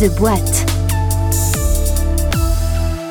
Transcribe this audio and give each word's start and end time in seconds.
The 0.00 0.08
Boîte. 0.08 0.69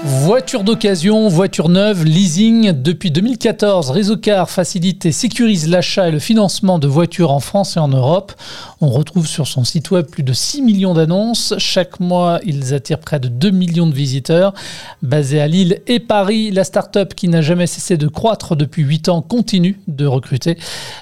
Voiture 0.06 0.64
d'occasion, 0.64 1.28
voiture 1.28 1.68
neuve, 1.68 2.06
leasing. 2.06 2.72
Depuis 2.72 3.12
2014, 3.12 3.92
Réseau 3.92 4.16
Car 4.16 4.50
facilite 4.50 5.06
et 5.06 5.12
sécurise 5.12 5.68
l'achat 5.68 6.08
et 6.08 6.12
le 6.12 6.20
financement 6.20 6.80
de 6.80 6.88
voitures 6.88 7.32
en 7.32 7.42
France 7.42 7.76
et 7.76 7.82
en 7.82 7.90
Europe. 7.90 8.32
On 8.80 8.88
retrouve 8.88 9.28
sur 9.28 9.46
son 9.46 9.66
site 9.66 9.92
web 9.92 10.06
plus 10.06 10.24
de 10.24 10.32
6 10.32 10.62
millions 10.62 10.94
d'annonces. 10.94 11.54
Chaque 11.58 12.00
mois, 12.00 12.40
ils 12.46 12.74
attirent 12.74 13.00
près 13.00 13.20
de 13.20 13.28
2 13.28 13.52
millions 13.52 13.88
de 13.88 13.94
visiteurs. 13.94 14.54
Basée 15.02 15.42
à 15.42 15.48
Lille 15.48 15.82
et 15.86 16.00
Paris, 16.00 16.52
la 16.52 16.64
start-up 16.64 17.14
qui 17.14 17.28
n'a 17.28 17.42
jamais 17.42 17.68
cessé 17.68 17.98
de 17.98 18.08
croître 18.08 18.56
depuis 18.56 18.84
8 18.84 19.10
ans 19.10 19.22
continue 19.22 19.82
de 19.90 20.06
recruter. 20.06 20.58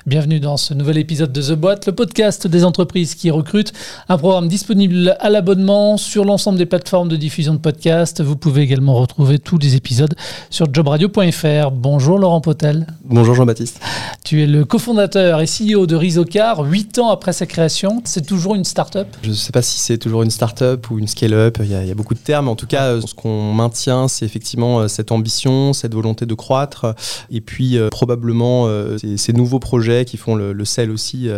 Bienvenue 0.07 0.39
dans 0.39 0.57
ce 0.57 0.73
nouvel 0.73 0.97
épisode 0.97 1.31
de 1.31 1.41
The 1.41 1.53
Boîte, 1.53 1.85
le 1.85 1.93
podcast 1.93 2.47
des 2.47 2.63
entreprises 2.65 3.13
qui 3.13 3.29
recrutent. 3.29 3.73
Un 4.09 4.17
programme 4.17 4.47
disponible 4.47 5.15
à 5.19 5.29
l'abonnement 5.29 5.97
sur 5.97 6.25
l'ensemble 6.25 6.57
des 6.57 6.65
plateformes 6.65 7.09
de 7.09 7.15
diffusion 7.15 7.53
de 7.53 7.59
podcasts. 7.59 8.21
Vous 8.21 8.37
pouvez 8.37 8.63
également 8.63 8.86
retrouver 8.95 9.39
tous 9.39 9.57
les 9.57 9.75
épisodes 9.75 10.13
sur 10.49 10.73
jobradio.fr. 10.73 11.71
Bonjour 11.71 12.19
Laurent 12.19 12.41
Potel. 12.41 12.87
Bonjour 13.05 13.35
Jean-Baptiste. 13.35 13.79
Tu 14.23 14.43
es 14.43 14.47
le 14.47 14.65
cofondateur 14.65 15.41
et 15.41 15.45
CEO 15.45 15.85
de 15.85 15.95
Rizocar. 15.95 16.61
Huit 16.61 16.99
ans 16.99 17.09
après 17.09 17.33
sa 17.33 17.45
création, 17.45 18.01
c'est 18.03 18.25
toujours 18.25 18.55
une 18.55 18.63
start-up? 18.63 19.07
Je 19.23 19.29
ne 19.29 19.33
sais 19.33 19.51
pas 19.51 19.61
si 19.61 19.79
c'est 19.79 19.97
toujours 19.97 20.23
une 20.23 20.31
start-up 20.31 20.89
ou 20.91 20.99
une 20.99 21.07
scale-up, 21.07 21.57
il, 21.61 21.69
y, 21.69 21.91
a 21.91 21.95
beaucoup 21.95 22.13
de 22.13 22.19
termes. 22.19 22.47
En 22.47 22.55
tout 22.55 22.67
cas, 22.67 22.99
ce 23.01 23.13
qu'on 23.13 23.53
maintient, 23.53 24.07
c'est 24.07 24.25
effectivement 24.25 24.79
euh, 24.79 24.87
cette 24.87 25.11
ambition, 25.11 25.73
cette 25.73 25.93
volonté 25.93 26.25
de 26.25 26.33
croître 26.33 26.93
et 27.31 27.41
puis 27.41 27.77
euh, 27.77 27.89
probablement 27.89 28.65
euh, 28.67 28.97
ces, 29.17 29.33
nouveaux 29.33 29.59
projets 29.59 30.05
qui 30.05 30.17
font 30.17 30.35
le, 30.35 30.53
le 30.53 30.65
sel 30.65 30.91
aussi 30.91 31.29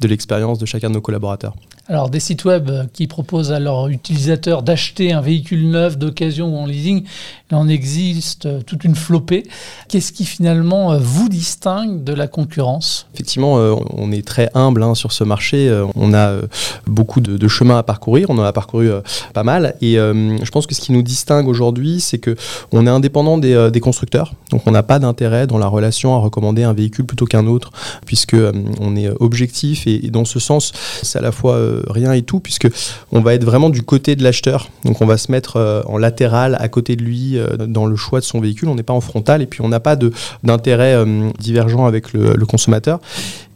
de 0.00 0.08
l'expérience 0.08 0.58
de 0.58 0.66
chacun 0.66 0.88
de 0.88 0.94
nos 0.94 1.00
collaborateurs. 1.00 1.54
Alors 1.86 2.08
des 2.08 2.20
sites 2.20 2.44
web 2.44 2.70
qui 2.92 3.06
proposent 3.06 3.52
à 3.52 3.60
leurs 3.60 3.88
utilisateurs 3.88 4.62
d'acheter 4.62 5.12
un 5.12 5.20
véhicule 5.20 5.68
neuf 5.68 5.98
d'occasion 5.98 6.54
ou 6.54 6.58
en 6.58 6.66
leasing, 6.66 7.04
il 7.50 7.54
en 7.54 7.68
existe 7.68 8.64
toute 8.64 8.84
une 8.84 8.94
flopée. 8.94 9.44
Qu'est-ce 9.88 10.12
qui 10.12 10.24
finalement 10.24 10.98
vous 10.98 11.28
distingue 11.28 12.02
de 12.02 12.12
la 12.12 12.26
concurrence? 12.26 13.06
Effectivement, 13.14 13.58
euh, 13.58 13.74
on 13.90 14.12
est 14.12 14.26
très 14.26 14.50
humble 14.54 14.82
hein, 14.82 14.94
sur 14.94 15.12
ce 15.12 15.24
marché. 15.24 15.68
Euh, 15.68 15.86
on 15.94 16.12
a 16.12 16.30
euh, 16.30 16.42
beaucoup 16.86 17.20
de, 17.20 17.36
de, 17.36 17.48
chemin 17.48 17.78
à 17.78 17.82
parcourir. 17.82 18.30
On 18.30 18.38
en 18.38 18.42
a 18.42 18.52
parcouru 18.52 18.90
pas 19.32 19.42
mal. 19.42 19.76
Et 19.80 19.94
je 19.94 20.50
pense 20.50 20.66
que 20.66 20.74
ce 20.74 20.80
qui 20.80 20.92
nous 20.92 21.02
distingue 21.02 21.48
aujourd'hui, 21.48 22.00
c'est 22.00 22.18
que 22.18 22.36
on 22.72 22.86
est 22.86 22.90
indépendant 22.90 23.38
des, 23.38 23.80
constructeurs. 23.80 24.32
Donc 24.50 24.62
on 24.66 24.70
n'a 24.70 24.82
pas 24.82 24.98
d'intérêt 24.98 25.46
dans 25.46 25.58
la 25.58 25.66
relation 25.66 26.14
à 26.14 26.18
recommander 26.18 26.62
un 26.62 26.72
véhicule 26.72 27.04
plutôt 27.04 27.26
qu'un 27.26 27.46
autre, 27.46 27.70
puisque 28.06 28.36
on 28.80 28.96
est 28.96 29.08
objectif. 29.20 29.86
Et 29.86 30.10
dans 30.10 30.24
ce 30.24 30.40
sens, 30.40 30.72
c'est 31.02 31.18
à 31.18 31.22
la 31.22 31.32
fois 31.32 31.58
rien 31.88 32.12
et 32.12 32.22
tout, 32.22 32.40
puisque 32.40 32.68
on 33.12 33.20
va 33.20 33.34
être 33.34 33.44
vraiment 33.44 33.70
du 33.70 33.82
côté 33.82 34.16
de 34.16 34.22
l'acheteur. 34.22 34.68
Donc 34.84 35.00
on 35.00 35.06
va 35.06 35.16
se 35.16 35.30
mettre 35.30 35.56
euh, 35.56 35.82
en 35.86 35.98
latéral 35.98 36.56
à 36.60 36.68
côté 36.68 36.96
de 36.96 37.02
lui 37.02 37.38
euh, 37.38 37.56
dans 37.56 37.86
le 37.86 37.96
choix 37.96 38.20
de 38.20 38.24
son 38.24 38.40
véhicule. 38.40 38.68
On 38.68 38.74
n'est 38.74 38.82
pas 38.82 38.92
en 38.92 39.00
frontal 39.00 39.42
et 39.42 39.46
puis 39.46 39.60
on 39.62 39.68
n'a 39.68 39.80
pas 39.80 39.96
d'intérêt 40.42 40.94
euh, 40.94 41.30
divergent 41.38 41.86
avec 41.86 42.12
le, 42.12 42.44
consommateur. 42.46 43.00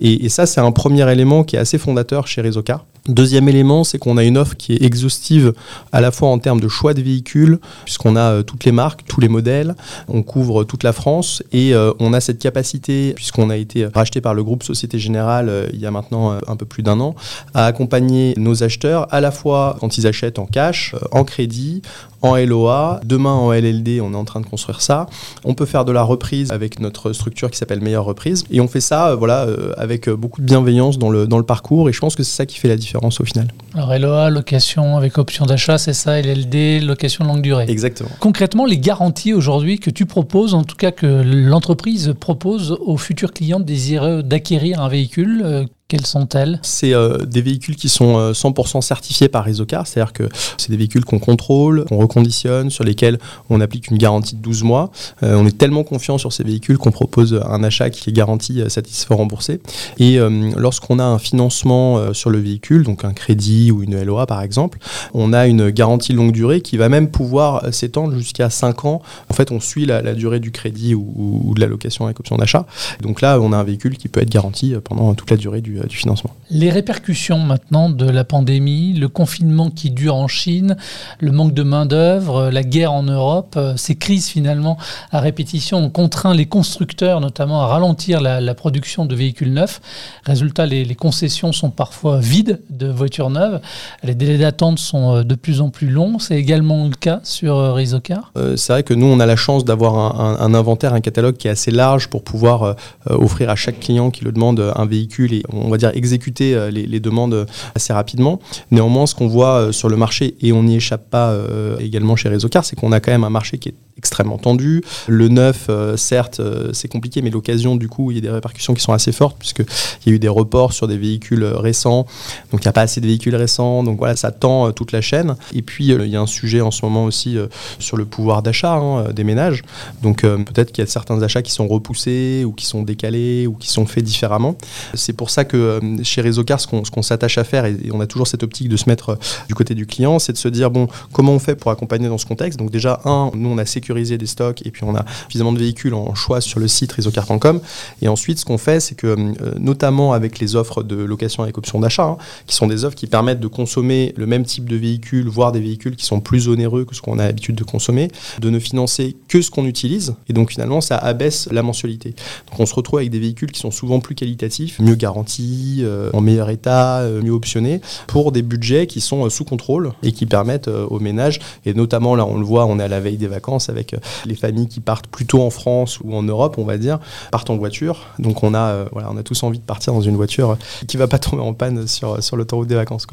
Et, 0.00 0.28
ça, 0.28 0.46
c'est 0.46 0.60
un 0.60 0.72
premier 0.72 1.10
élément 1.10 1.44
qui 1.44 1.56
est 1.56 1.58
assez 1.58 1.78
fondateur 1.78 2.26
chez 2.26 2.40
Resocar. 2.40 2.84
Deuxième 3.08 3.48
élément, 3.48 3.84
c'est 3.84 3.98
qu'on 3.98 4.18
a 4.18 4.24
une 4.24 4.36
offre 4.36 4.54
qui 4.54 4.74
est 4.74 4.82
exhaustive 4.82 5.54
à 5.92 6.02
la 6.02 6.10
fois 6.10 6.28
en 6.28 6.38
termes 6.38 6.60
de 6.60 6.68
choix 6.68 6.92
de 6.92 7.00
véhicules, 7.00 7.58
puisqu'on 7.84 8.16
a 8.16 8.32
euh, 8.32 8.42
toutes 8.42 8.66
les 8.66 8.72
marques, 8.72 9.04
tous 9.08 9.20
les 9.20 9.28
modèles, 9.28 9.74
on 10.08 10.22
couvre 10.22 10.64
toute 10.64 10.82
la 10.82 10.92
France 10.92 11.42
et 11.50 11.74
euh, 11.74 11.92
on 12.00 12.12
a 12.12 12.20
cette 12.20 12.38
capacité, 12.38 13.14
puisqu'on 13.14 13.48
a 13.48 13.56
été 13.56 13.86
racheté 13.86 14.20
par 14.20 14.34
le 14.34 14.44
groupe 14.44 14.62
Société 14.62 14.98
Générale 14.98 15.48
euh, 15.48 15.66
il 15.72 15.80
y 15.80 15.86
a 15.86 15.90
maintenant 15.90 16.38
un 16.46 16.56
peu 16.56 16.66
plus 16.66 16.82
d'un 16.82 17.00
an, 17.00 17.14
à 17.54 17.64
accompagner 17.64 18.34
nos 18.36 18.62
acheteurs 18.62 19.12
à 19.12 19.22
la 19.22 19.30
fois 19.30 19.76
quand 19.80 19.96
ils 19.96 20.06
achètent 20.06 20.38
en 20.38 20.46
cash, 20.46 20.94
en 21.10 21.24
crédit, 21.24 21.80
en 22.22 22.36
LOA, 22.36 23.00
demain 23.04 23.32
en 23.32 23.52
LLD, 23.52 24.00
on 24.00 24.12
est 24.12 24.16
en 24.16 24.24
train 24.24 24.40
de 24.40 24.46
construire 24.46 24.80
ça. 24.80 25.06
On 25.44 25.54
peut 25.54 25.66
faire 25.66 25.84
de 25.84 25.92
la 25.92 26.02
reprise 26.02 26.50
avec 26.52 26.80
notre 26.80 27.12
structure 27.12 27.50
qui 27.50 27.58
s'appelle 27.58 27.80
Meilleure 27.80 28.04
Reprise 28.04 28.44
et 28.50 28.60
on 28.60 28.68
fait 28.68 28.80
ça 28.80 29.14
voilà 29.14 29.46
avec 29.76 30.08
beaucoup 30.08 30.40
de 30.40 30.46
bienveillance 30.46 30.98
dans 30.98 31.10
le 31.10 31.26
dans 31.26 31.38
le 31.38 31.44
parcours 31.44 31.88
et 31.88 31.92
je 31.92 32.00
pense 32.00 32.16
que 32.16 32.22
c'est 32.22 32.36
ça 32.36 32.46
qui 32.46 32.58
fait 32.58 32.68
la 32.68 32.76
différence 32.76 33.20
au 33.20 33.24
final. 33.24 33.48
Alors 33.74 33.96
LOA, 33.98 34.30
location 34.30 34.96
avec 34.96 35.18
option 35.18 35.46
d'achat, 35.46 35.78
c'est 35.78 35.92
ça, 35.92 36.20
LLD, 36.20 36.80
location 36.80 37.24
longue 37.24 37.42
durée. 37.42 37.66
Exactement. 37.68 38.10
Concrètement, 38.20 38.64
les 38.64 38.78
garanties 38.78 39.32
aujourd'hui 39.32 39.78
que 39.78 39.90
tu 39.90 40.06
proposes, 40.06 40.54
en 40.54 40.64
tout 40.64 40.76
cas 40.76 40.90
que 40.90 41.06
l'entreprise 41.24 42.14
propose 42.18 42.76
aux 42.80 42.96
futurs 42.96 43.32
clients 43.32 43.60
désireux 43.60 44.22
d'acquérir 44.22 44.80
un 44.80 44.88
véhicule, 44.88 45.42
euh, 45.44 45.64
quelles 45.88 46.04
sont-elles? 46.04 46.60
C'est 46.62 46.92
euh, 46.92 47.24
des 47.24 47.40
véhicules 47.40 47.74
qui 47.74 47.88
sont 47.88 48.32
100% 48.32 48.76
euh, 48.76 48.80
certifiés 48.82 49.30
par 49.30 49.46
Resocar, 49.46 49.86
c'est-à-dire 49.86 50.12
que 50.12 50.24
c'est 50.58 50.70
des 50.70 50.76
véhicules 50.76 51.02
qu'on 51.02 51.18
contrôle, 51.18 51.86
qu'on 51.86 51.96
reconditionne, 51.96 52.68
sur 52.68 52.84
lesquels 52.84 53.18
on 53.48 53.62
applique 53.62 53.90
une 53.90 53.96
garantie 53.96 54.36
de 54.36 54.42
12 54.42 54.64
mois. 54.64 54.90
Euh, 55.22 55.34
on 55.36 55.46
est 55.46 55.56
tellement 55.56 55.84
confiant 55.84 56.18
sur 56.18 56.30
ces 56.34 56.44
véhicules 56.44 56.76
qu'on 56.76 56.90
propose 56.90 57.40
un 57.42 57.64
achat 57.64 57.88
qui 57.88 58.10
est 58.10 58.12
garanti, 58.12 58.62
satisfait, 58.68 59.14
remboursé. 59.14 59.60
Et 59.98 60.18
lorsqu'on 60.56 60.98
a 60.98 61.04
un 61.04 61.18
financement 61.18 62.12
sur 62.12 62.28
le 62.28 62.38
véhicule, 62.38 62.82
donc 62.82 63.04
un 63.04 63.14
crédit 63.14 63.70
ou 63.70 63.82
une 63.82 64.02
LOA 64.02 64.26
par 64.26 64.42
exemple, 64.42 64.78
on 65.14 65.32
a 65.32 65.46
une 65.46 65.70
garantie 65.70 66.12
longue 66.12 66.32
durée 66.32 66.60
qui 66.60 66.76
va 66.76 66.88
même 66.88 67.10
pouvoir 67.10 67.72
s'étendre 67.72 68.14
jusqu'à 68.14 68.50
5 68.50 68.84
ans. 68.84 69.02
En 69.30 69.34
fait, 69.34 69.50
on 69.52 69.60
suit 69.60 69.86
la, 69.86 70.02
durée 70.14 70.40
du 70.40 70.50
crédit 70.50 70.94
ou, 70.94 71.42
ou, 71.44 71.54
de 71.54 71.60
la 71.60 71.66
location 71.66 72.04
avec 72.04 72.20
option 72.20 72.36
d'achat. 72.36 72.66
Donc 73.00 73.22
là, 73.22 73.40
on 73.40 73.52
a 73.52 73.56
un 73.56 73.64
véhicule 73.64 73.96
qui 73.96 74.08
peut 74.08 74.20
être 74.20 74.30
garanti 74.30 74.74
pendant 74.84 75.14
toute 75.14 75.30
la 75.30 75.36
durée 75.36 75.60
du, 75.60 75.77
du, 75.86 75.96
financement. 75.96 76.30
Les 76.50 76.70
répercussions 76.70 77.38
maintenant 77.38 77.90
de 77.90 78.08
la 78.08 78.24
pandémie, 78.24 78.94
le 78.94 79.08
confinement 79.08 79.70
qui 79.70 79.90
dure 79.90 80.14
en 80.14 80.28
Chine, 80.28 80.76
le 81.20 81.32
manque 81.32 81.54
de 81.54 81.62
main-d'œuvre, 81.62 82.50
la 82.50 82.62
guerre 82.62 82.92
en 82.92 83.02
Europe, 83.02 83.54
euh, 83.56 83.76
ces 83.76 83.96
crises 83.96 84.28
finalement 84.28 84.78
à 85.10 85.20
répétition 85.20 85.78
ont 85.78 85.90
contraint 85.90 86.34
les 86.34 86.46
constructeurs 86.46 87.20
notamment 87.20 87.62
à 87.62 87.66
ralentir 87.66 88.20
la, 88.20 88.54
production 88.54 89.04
de 89.04 89.14
véhicules 89.14 89.52
neufs. 89.52 89.80
Résultat, 90.24 90.66
les, 90.66 90.94
concessions 90.94 91.52
sont 91.52 91.70
parfois 91.70 92.18
vides 92.18 92.60
de 92.70 92.88
voitures 92.88 93.30
neuves. 93.30 93.60
Les 94.02 94.14
délais 94.14 94.38
d'attente 94.38 94.78
sont 94.78 95.16
euh, 95.16 95.22
de 95.22 95.34
plus 95.34 95.60
en 95.60 95.70
plus 95.70 95.88
longs. 95.88 96.18
C'est 96.18 96.36
également 96.36 96.84
le 96.84 96.94
cas 96.94 97.20
sur 97.22 97.56
euh, 97.56 97.72
Rizocar 97.72 98.32
C'est 98.56 98.72
vrai 98.72 98.82
que 98.82 98.94
nous, 98.94 99.06
on 99.06 99.20
a 99.20 99.26
la 99.26 99.36
chance 99.36 99.64
d'avoir 99.64 100.20
un, 100.20 100.54
inventaire, 100.54 100.94
un 100.94 101.00
catalogue 101.00 101.36
qui 101.36 101.46
est 101.46 101.52
assez 101.52 101.70
large 101.70 102.08
pour 102.08 102.24
pouvoir 102.24 102.76
offrir 103.06 103.50
à 103.50 103.56
chaque 103.56 103.80
client 103.80 104.10
qui 104.10 104.24
le 104.24 104.32
demande 104.32 104.72
un 104.74 104.86
véhicule 104.86 105.34
et 105.34 105.42
on 105.52 105.67
on 105.68 105.70
va 105.70 105.76
dire, 105.76 105.92
exécuter 105.94 106.54
euh, 106.54 106.70
les, 106.70 107.00
demandes 107.00 107.34
euh, 107.34 107.44
assez 107.74 107.92
rapidement. 107.92 108.40
Néanmoins, 108.70 109.06
ce 109.06 109.14
qu'on 109.14 109.28
voit 109.28 109.56
euh, 109.56 109.72
sur 109.72 109.88
le 109.88 109.96
marché, 109.96 110.34
et 110.40 110.52
on 110.52 110.62
n'y 110.62 110.76
échappe 110.76 111.08
pas 111.10 111.34
également 111.80 112.16
chez 112.16 112.30
Car, 112.50 112.64
c'est 112.64 112.76
qu'on 112.76 112.92
a 112.92 113.00
quand 113.00 113.10
même 113.10 113.24
un 113.24 113.30
marché 113.30 113.58
qui 113.58 113.68
est 113.68 113.74
extrêmement 113.96 114.38
tendu. 114.38 114.82
Le 115.08 115.28
neuf, 115.28 115.68
certes, 115.96 116.40
c'est 116.72 116.88
compliqué, 116.88 117.20
mais 117.20 117.30
l'occasion, 117.30 117.76
du 117.76 117.88
coup, 117.88 118.10
il 118.10 118.16
y 118.16 118.18
a 118.18 118.20
des 118.20 118.30
répercussions 118.30 118.74
qui 118.74 118.80
sont 118.80 118.92
assez 118.92 119.12
fortes, 119.12 119.36
puisqu'il 119.38 119.64
y 120.06 120.10
a 120.10 120.12
eu 120.12 120.18
des 120.18 120.28
reports 120.28 120.72
sur 120.72 120.86
des 120.86 120.96
véhicules 120.96 121.44
récents. 121.44 122.06
Donc, 122.52 122.62
il 122.62 122.66
n'y 122.66 122.68
a 122.68 122.72
pas 122.72 122.82
assez 122.82 123.00
de 123.00 123.06
véhicules 123.06 123.34
récents. 123.34 123.82
Donc, 123.82 123.98
voilà, 123.98 124.14
ça 124.16 124.30
tend 124.30 124.70
toute 124.72 124.92
la 124.92 125.00
chaîne. 125.00 125.36
Et 125.52 125.62
puis, 125.62 125.88
il 125.88 126.08
y 126.08 126.16
a 126.16 126.20
un 126.20 126.26
sujet 126.26 126.60
en 126.60 126.70
ce 126.70 126.84
moment 126.84 127.04
aussi 127.04 127.36
sur 127.78 127.96
le 127.96 128.04
pouvoir 128.04 128.42
d'achat 128.42 128.74
hein, 128.74 129.12
des 129.12 129.24
ménages. 129.24 129.62
Donc, 130.02 130.22
peut-être 130.22 130.72
qu'il 130.72 130.82
y 130.82 130.86
a 130.86 130.90
certains 130.90 131.20
achats 131.22 131.42
qui 131.42 131.52
sont 131.52 131.66
repoussés 131.66 132.44
ou 132.46 132.52
qui 132.52 132.66
sont 132.66 132.82
décalés 132.82 133.46
ou 133.48 133.54
qui 133.54 133.68
sont 133.68 133.86
faits 133.86 134.04
différemment. 134.04 134.56
C'est 134.94 135.12
pour 135.12 135.30
ça 135.30 135.44
que 135.44 135.56
chez 136.02 136.20
Réseaucar, 136.20 136.60
ce 136.60 136.66
qu'on 136.66 137.02
s'attache 137.02 137.38
à 137.38 137.44
faire, 137.44 137.64
et, 137.64 137.76
on 137.92 138.00
a 138.00 138.06
toujours 138.06 138.26
cette 138.26 138.42
optique 138.42 138.68
de 138.68 138.76
se 138.76 138.88
mettre 138.88 139.18
du 139.48 139.54
côté 139.54 139.74
du 139.74 139.86
client, 139.86 140.18
c'est 140.18 140.32
de 140.32 140.38
se 140.38 140.48
dire, 140.48 140.70
bon, 140.70 140.88
comment 141.12 141.32
on 141.32 141.38
fait 141.38 141.56
pour 141.56 141.70
accompagner 141.70 142.08
dans 142.08 142.18
ce 142.18 142.26
contexte? 142.26 142.58
Donc, 142.58 142.70
déjà, 142.70 143.00
un, 143.04 143.30
nous, 143.34 143.48
on 143.48 143.58
a 143.58 143.66
sécurisé 143.66 144.18
des 144.18 144.26
stocks 144.26 144.64
et 144.64 144.70
puis 144.70 144.84
on 144.84 144.94
a 144.94 145.04
suffisamment 145.24 145.52
de 145.52 145.58
véhicules 145.58 145.94
en 145.94 146.14
choix 146.14 146.40
sur 146.40 146.60
le 146.60 146.68
site 146.68 146.92
risocar.com. 146.92 147.60
Et 148.02 148.08
ensuite, 148.08 148.38
ce 148.38 148.44
qu'on 148.44 148.58
fait, 148.58 148.80
c'est 148.80 148.94
que 148.94 149.06
euh, 149.06 149.54
notamment 149.58 150.12
avec 150.12 150.38
les 150.38 150.56
offres 150.56 150.82
de 150.82 150.96
location 150.96 151.42
avec 151.42 151.58
option 151.58 151.80
d'achat, 151.80 152.04
hein, 152.04 152.16
qui 152.46 152.54
sont 152.54 152.66
des 152.66 152.84
offres 152.84 152.96
qui 152.96 153.06
permettent 153.06 153.40
de 153.40 153.46
consommer 153.46 154.12
le 154.16 154.26
même 154.26 154.44
type 154.44 154.68
de 154.68 154.76
véhicule, 154.76 155.28
voire 155.28 155.52
des 155.52 155.60
véhicules 155.60 155.96
qui 155.96 156.04
sont 156.04 156.20
plus 156.20 156.48
onéreux 156.48 156.84
que 156.84 156.94
ce 156.94 157.02
qu'on 157.02 157.18
a 157.18 157.24
l'habitude 157.24 157.56
de 157.56 157.64
consommer, 157.64 158.08
de 158.40 158.50
ne 158.50 158.58
financer 158.58 159.16
que 159.28 159.42
ce 159.42 159.50
qu'on 159.50 159.66
utilise. 159.66 160.14
Et 160.28 160.32
donc 160.32 160.50
finalement, 160.50 160.80
ça 160.80 160.96
abaisse 160.96 161.48
la 161.50 161.62
mensualité. 161.62 162.14
Donc 162.50 162.60
on 162.60 162.66
se 162.66 162.74
retrouve 162.74 162.98
avec 163.00 163.10
des 163.10 163.18
véhicules 163.18 163.50
qui 163.50 163.60
sont 163.60 163.70
souvent 163.70 164.00
plus 164.00 164.14
qualitatifs, 164.14 164.78
mieux 164.78 164.94
garantis, 164.94 165.47
euh, 165.80 166.10
en 166.12 166.20
meilleur 166.20 166.50
état, 166.50 166.98
euh, 166.98 167.22
mieux 167.22 167.32
optionnés, 167.32 167.80
pour 168.06 168.32
des 168.32 168.42
budgets 168.42 168.86
qui 168.86 169.00
sont 169.00 169.28
sous 169.30 169.44
contrôle 169.44 169.92
et 170.02 170.12
qui 170.12 170.26
permettent 170.26 170.68
aux 170.68 171.00
ménages, 171.00 171.40
et 171.64 171.74
notamment 171.74 172.14
là 172.14 172.24
on 172.26 172.38
le 172.38 172.44
voit, 172.44 172.66
on 172.66 172.78
est 172.78 172.84
à 172.84 172.88
la 172.88 173.00
veille 173.00 173.16
des 173.16 173.28
vacances 173.28 173.68
avec 173.68 173.94
les 174.24 174.34
familles 174.34 174.68
qui 174.68 174.80
partent 174.80 175.06
plutôt 175.06 175.42
en 175.42 175.50
France 175.50 175.98
ou 176.02 176.14
en 176.14 176.22
Europe, 176.22 176.56
on 176.58 176.64
va 176.64 176.78
dire, 176.78 176.98
partent 177.30 177.50
en 177.50 177.56
voiture. 177.56 178.06
Donc 178.18 178.42
on 178.42 178.54
a, 178.54 178.70
euh, 178.70 178.88
voilà, 178.92 179.10
on 179.10 179.16
a 179.16 179.22
tous 179.22 179.42
envie 179.42 179.58
de 179.58 179.64
partir 179.64 179.92
dans 179.92 180.00
une 180.00 180.16
voiture 180.16 180.56
qui 180.86 180.96
va 180.96 181.06
pas 181.06 181.18
tomber 181.18 181.42
en 181.42 181.54
panne 181.54 181.86
sur, 181.86 182.22
sur 182.22 182.36
l'autoroute 182.36 182.68
des 182.68 182.74
vacances. 182.74 183.06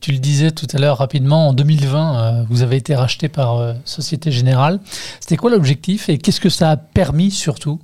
Tu 0.00 0.10
le 0.10 0.18
disais 0.18 0.50
tout 0.50 0.66
à 0.72 0.78
l'heure 0.78 0.98
rapidement, 0.98 1.48
en 1.48 1.52
2020, 1.52 2.16
euh, 2.16 2.44
vous 2.50 2.62
avez 2.62 2.76
été 2.76 2.94
racheté 2.94 3.28
par 3.28 3.58
euh, 3.58 3.74
Société 3.84 4.32
Générale. 4.32 4.80
C'était 5.20 5.36
quoi 5.36 5.50
l'objectif 5.50 6.08
et 6.08 6.18
qu'est-ce 6.18 6.40
que 6.40 6.48
ça 6.48 6.70
a 6.70 6.76
permis 6.76 7.30
surtout? 7.30 7.80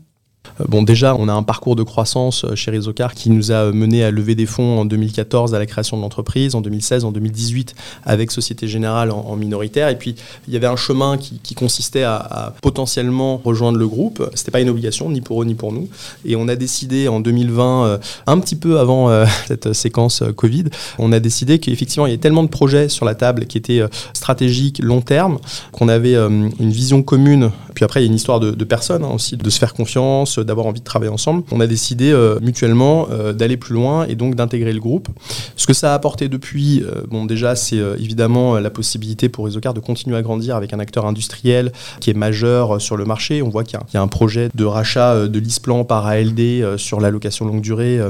Bon, 0.69 0.83
déjà, 0.83 1.15
on 1.15 1.29
a 1.29 1.33
un 1.33 1.43
parcours 1.43 1.77
de 1.77 1.83
croissance 1.83 2.45
chez 2.55 2.71
Rizocar 2.71 3.15
qui 3.15 3.31
nous 3.31 3.53
a 3.53 3.73
mené 3.73 4.05
à 4.05 4.11
lever 4.11 4.35
des 4.35 4.47
fonds 4.47 4.81
en 4.81 4.85
2014 4.85 5.55
à 5.55 5.59
la 5.59 5.67
création 5.67 5.97
de 5.97 6.03
l'entreprise, 6.03 6.55
en 6.55 6.61
2016, 6.61 7.05
en 7.05 7.13
2018 7.13 7.75
avec 8.05 8.31
Société 8.31 8.69
Générale 8.69 9.11
en, 9.11 9.37
minoritaire. 9.37 9.89
Et 9.89 9.97
puis, 9.97 10.15
il 10.47 10.55
y 10.55 10.57
avait 10.57 10.67
un 10.67 10.77
chemin 10.77 11.17
qui, 11.17 11.55
consistait 11.55 12.03
à, 12.03 12.55
potentiellement 12.63 13.41
rejoindre 13.45 13.79
le 13.79 13.89
groupe. 13.89 14.29
C'était 14.35 14.51
pas 14.51 14.61
une 14.61 14.69
obligation, 14.69 15.11
ni 15.11 15.21
pour 15.21 15.43
eux, 15.43 15.45
ni 15.45 15.55
pour 15.55 15.73
nous. 15.73 15.89
Et 16.25 16.37
on 16.37 16.49
a 16.49 16.57
décidé 16.57 17.09
en 17.09 17.21
2020, 17.21 18.01
un 18.27 18.39
petit 18.41 18.57
peu 18.57 18.79
avant 18.79 19.25
cette 19.47 19.73
séquence 19.73 20.23
Covid, 20.37 20.65
on 20.99 21.13
a 21.13 21.21
décidé 21.21 21.59
qu'effectivement, 21.59 22.07
il 22.07 22.11
y 22.11 22.13
avait 22.13 22.21
tellement 22.21 22.43
de 22.43 22.49
projets 22.49 22.89
sur 22.89 23.05
la 23.05 23.15
table 23.15 23.47
qui 23.47 23.59
étaient 23.59 23.83
stratégiques, 24.13 24.81
long 24.83 25.01
terme, 25.01 25.39
qu'on 25.73 25.89
avait 25.89 26.15
une 26.15 26.71
vision 26.71 27.03
commune. 27.03 27.51
Puis 27.75 27.85
après, 27.85 28.01
il 28.01 28.05
y 28.05 28.07
a 28.07 28.11
une 28.11 28.17
histoire 28.17 28.41
de, 28.41 28.65
personnes 28.65 29.05
hein, 29.05 29.13
aussi, 29.15 29.37
de 29.37 29.51
se 29.51 29.59
faire 29.59 29.75
confiance, 29.75 30.38
d'avoir 30.45 30.67
envie 30.67 30.81
de 30.81 30.85
travailler 30.85 31.13
ensemble. 31.13 31.43
On 31.51 31.61
a 31.61 31.67
décidé 31.67 32.11
euh, 32.11 32.39
mutuellement 32.41 33.09
euh, 33.11 33.33
d'aller 33.33 33.57
plus 33.57 33.75
loin 33.75 34.07
et 34.07 34.15
donc 34.15 34.35
d'intégrer 34.35 34.73
le 34.73 34.81
groupe. 34.81 35.09
Ce 35.57 35.67
que 35.67 35.73
ça 35.73 35.93
a 35.93 35.95
apporté 35.95 36.29
depuis, 36.29 36.83
euh, 36.83 37.03
bon 37.09 37.25
déjà, 37.25 37.57
c'est 37.57 37.79
évidemment 37.99 38.59
la 38.59 38.71
possibilité 38.71 39.29
pour 39.29 39.49
Isocar 39.49 39.75
de 39.75 39.81
continuer 39.81 40.17
à 40.17 40.23
grandir 40.23 40.57
avec 40.57 40.73
un 40.73 40.79
acteur 40.79 41.07
industriel 41.07 41.73
qui 42.01 42.11
est 42.11 42.15
majeur 42.15 42.81
sur 42.81 42.97
le 42.97 43.05
marché. 43.05 43.43
On 43.43 43.49
voit 43.49 43.65
qu'il 43.65 43.79
y, 43.95 43.97
a 43.97 44.03
un 44.03 44.09
projet 44.09 44.49
de 44.55 44.65
rachat 44.65 45.29
de 45.29 45.39
l'ISPLAN 45.39 45.85
par 45.85 46.07
ALD 46.07 46.77
sur 46.77 47.01
la 47.01 47.11
location 47.11 47.47
longue 47.47 47.61
durée 47.61 48.01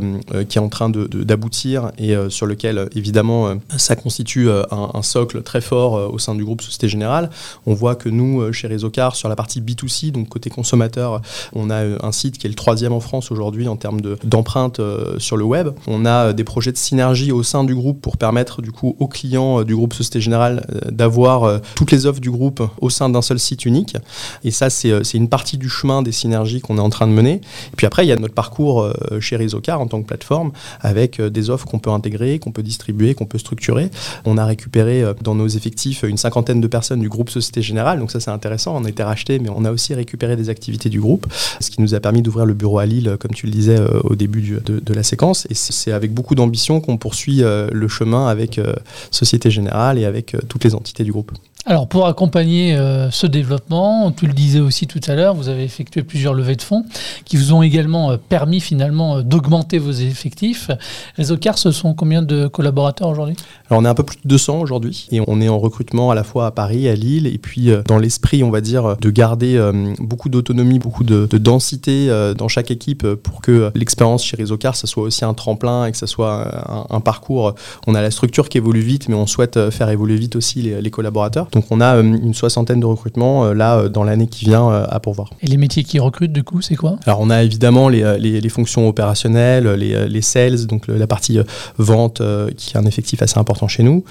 qui 0.49 0.59
est 0.59 0.61
en 0.61 0.69
train 0.69 0.91
d'aboutir 0.91 1.91
et 1.99 2.15
sur 2.29 2.47
lequel, 2.47 2.89
évidemment, 2.95 3.55
ça 3.77 3.97
constitue 3.97 4.51
un, 4.51 4.91
un, 4.95 5.03
socle 5.03 5.43
très 5.43 5.61
fort 5.61 6.13
au 6.13 6.19
sein 6.19 6.35
du 6.35 6.45
groupe 6.45 6.63
Société 6.63 6.89
Générale. 6.89 7.31
On 7.67 7.75
voit 7.75 7.95
que 7.95 8.09
nous, 8.09 8.53
chez 8.53 8.69
Réseaucar, 8.69 9.17
sur 9.17 9.29
la 9.29 9.37
partie 9.37 9.61
B2C, 9.61 10.11
donc 10.11 10.29
côté 10.29 10.51
consommateur, 10.51 11.21
on 11.53 11.71
a 11.71 11.83
euh, 11.83 11.99
un 12.09 12.13
site 12.13 12.39
qui 12.39 12.47
est 12.47 12.51
le 12.51 12.57
troisième 12.57 12.93
en 12.93 13.01
France 13.01 13.31
aujourd'hui 13.31 13.69
en 13.69 13.77
termes 13.77 14.01
d'empreintes 14.25 14.81
euh, 14.81 15.19
sur 15.19 15.37
le 15.37 15.45
web. 15.45 15.69
On 15.87 16.05
a 16.05 16.29
euh, 16.29 16.33
des 16.33 16.45
projets 16.45 16.73
de 16.73 16.77
synergie 16.77 17.31
au 17.31 17.43
sein 17.43 17.65
du 17.65 17.75
groupe 17.75 18.01
pour 18.01 18.17
permettre 18.17 18.63
du 18.63 18.73
coup 18.73 18.97
aux 18.99 19.07
clients 19.07 19.63
du 19.63 19.77
groupe 19.77 19.93
Société 19.93 20.21
Générale 20.21 20.67
d'avoir 20.91 21.61
toutes 21.75 21.91
les 21.91 22.07
offres 22.07 22.21
du 22.21 22.31
groupe 22.31 22.63
au 22.81 22.91
sein 22.91 23.09
d'un 23.11 23.23
seul 23.23 23.39
site 23.39 23.65
unique. 23.67 23.97
Et 24.45 24.51
ça, 24.51 24.71
c'est 24.71 25.15
une 25.15 25.29
partie 25.29 25.59
du 25.59 25.69
chemin 25.69 26.03
des 26.03 26.13
synergies 26.13 26.61
qu'on 26.61 26.79
est 26.79 26.81
en 26.81 26.91
train 26.91 27.07
de 27.07 27.13
mener. 27.13 27.35
Et 27.73 27.77
puis 27.77 27.87
après, 27.87 28.05
il 28.05 28.09
y 28.09 28.13
a 28.13 28.17
notre 28.17 28.35
parcours 28.35 28.91
chez 29.21 29.37
Rizocar 29.37 29.81
en 29.81 29.87
tant 29.87 30.01
que 30.01 30.07
plateforme 30.07 30.53
avec 30.81 31.21
des 31.21 31.51
offres 31.51 31.67
qu'on 31.67 31.79
peut 31.79 31.91
intégrer, 31.91 32.39
qu'on 32.39 32.53
peut 32.53 32.63
distribuer, 32.63 33.15
qu'on 33.15 33.27
peut 33.27 33.39
structurer. 33.39 33.91
On 34.25 34.39
a 34.39 34.45
récupéré 34.45 35.05
dans 35.23 35.35
nos 35.35 35.49
effectifs 35.49 36.03
une 36.03 36.17
cinquantaine 36.17 36.61
de 36.61 36.67
personnes 36.67 37.01
du 37.01 37.09
groupe 37.09 37.31
Société 37.31 37.63
Générale. 37.63 37.99
Donc 37.99 38.11
ça, 38.11 38.21
c'est 38.21 38.31
intéressant. 38.31 38.77
On 38.77 38.85
a 38.85 38.89
été 38.89 39.03
racheté, 39.03 39.39
mais 39.39 39.51
on 39.55 39.65
a 39.65 39.71
aussi 39.71 39.95
récupéré 39.95 40.37
des 40.37 40.49
activités 40.49 40.89
du 40.89 41.01
groupe, 41.01 41.27
ce 41.61 41.71
qui 41.71 41.81
nous 41.81 41.95
a 41.95 41.98
permis 42.01 42.23
d'ouvrir 42.23 42.47
le 42.47 42.55
bureau 42.55 42.79
à 42.79 42.87
Lille, 42.87 43.17
comme 43.21 43.33
tu 43.33 43.47
le 43.47 43.53
disais 43.53 43.79
euh, 43.79 44.01
au 44.05 44.15
début 44.15 44.61
de, 44.65 44.95
la 44.95 45.03
séquence. 45.03 45.47
Et 45.51 45.55
c'est 45.55 45.93
avec 45.93 46.13
beaucoup 46.13 46.35
d'ambition 46.35 46.81
qu'on 46.81 46.97
poursuit 46.97 47.43
euh, 47.43 47.69
le 47.73 47.89
chemin 47.89 48.27
avec 48.27 48.59
euh, 48.59 48.75
Société 49.11 49.51
Générale 49.51 49.99
et 49.99 50.05
avec 50.05 50.37
toutes 50.49 50.65
les 50.65 50.75
entités 50.75 51.05
du 51.05 51.13
groupe. 51.13 51.33
Alors 51.71 51.87
pour 51.87 52.07
accompagner 52.07 52.75
euh, 52.75 53.11
ce 53.11 53.27
développement, 53.27 54.11
tu 54.11 54.27
le 54.27 54.33
disais 54.33 54.59
aussi 54.59 54.87
tout 54.87 55.03
à 55.07 55.15
l'heure, 55.15 55.35
vous 55.35 55.51
avez 55.51 55.65
effectué 55.65 56.03
plusieurs 56.03 56.33
levées 56.33 56.57
de 56.57 56.63
fonds 56.63 56.87
qui 57.27 57.37
vous 57.37 57.53
ont 57.53 57.63
également 57.63 58.11
euh, 58.11 58.17
permis 58.17 58.61
finalement 58.61 59.19
euh, 59.19 59.23
d'augmenter 59.23 59.77
vos 59.77 59.93
effectifs. 59.93 60.71
Réseau 61.19 61.37
Car, 61.37 61.59
ce 61.59 61.71
sont 61.71 61.93
combien 61.93 62.23
de 62.23 62.47
collaborateurs 62.47 63.09
aujourd'hui? 63.09 63.37
Alors 63.69 63.83
on 63.83 63.85
est 63.85 63.89
un 63.89 63.95
peu 63.95 64.03
plus 64.03 64.17
de 64.17 64.27
200 64.27 64.61
aujourd'hui 64.61 65.09
et 65.13 65.21
on 65.27 65.43
est 65.43 65.51
en 65.51 65.59
recrutement 65.59 66.11
à 66.11 66.15
la 66.15 66.25
fois 66.25 66.47
à 66.47 66.53
Paris, 66.53 66.89
à 66.89 66.95
Lille 66.95 67.27
et 67.27 67.37
puis 67.37 67.69
dans 67.87 67.99
l'esprit, 67.99 68.43
on 68.43 68.51
va 68.51 68.63
dire, 68.63 68.97
de 68.99 69.11
garder 69.11 69.61
beaucoup 69.99 70.31
d'autonomie, 70.31 70.79
beaucoup 70.79 71.05
de, 71.05 71.27
densité 71.37 72.09
dans 72.39 72.49
chaque 72.49 72.71
équipe 72.71 73.07
pour 73.07 73.43
que 73.43 73.71
l'expérience 73.75 74.25
chez 74.25 74.39
Réseau 74.39 74.57
Car, 74.57 74.75
ça 74.75 74.87
soit 74.87 75.03
aussi 75.03 75.27
un 75.27 75.35
tremplin 75.35 75.85
et 75.85 75.93
que 75.93 75.99
ça 75.99 76.07
soit 76.07 76.89
un, 76.89 77.01
parcours. 77.01 77.55
On 77.87 77.95
a 77.95 78.01
la 78.01 78.11
structure 78.11 78.49
qui 78.49 78.57
évolue 78.57 78.81
vite, 78.81 79.11
mais 79.11 79.15
on 79.15 79.27
souhaite 79.27 79.69
faire 79.69 79.91
évoluer 79.91 80.17
vite 80.17 80.35
aussi 80.35 80.63
les, 80.63 80.91
collaborateurs. 80.91 81.49
On 81.71 81.81
a 81.81 81.97
euh, 81.97 82.03
une 82.03 82.35
soixantaine 82.35 82.81
de 82.81 82.87
recrutements 82.87 83.47
euh, 83.47 83.55
là 83.55 83.79
euh, 83.79 83.89
dans 83.89 84.05
l'année 84.05 84.27
qui 84.27 84.45
vient 84.45 84.69
à 84.69 85.01
pourvoir. 85.01 85.31
Et 85.43 85.47
les 85.47 85.57
métiers 85.57 85.85
qui 85.85 85.99
recrutent 85.99 86.33
du 86.33 86.43
coup, 86.43 86.61
c'est 86.61 86.77
quoi? 86.77 86.99
Alors 87.07 87.21
on 87.21 87.31
a 87.31 87.43
évidemment 87.43 87.89
les, 87.89 88.19
les, 88.19 88.49
fonctions 88.49 88.89
opérationnelles, 88.89 89.69
les, 89.75 90.09
les, 90.09 90.23
sales, 90.23 90.67
donc 90.67 90.87
la 90.89 91.07
partie 91.07 91.39
vente 91.77 92.23
qui 92.57 92.75
est 92.75 92.79
un 92.79 92.87
effectif 92.87 93.23
assez 93.23 93.39
important 93.39 93.69
chez 93.69 93.83
nous, 93.83 94.05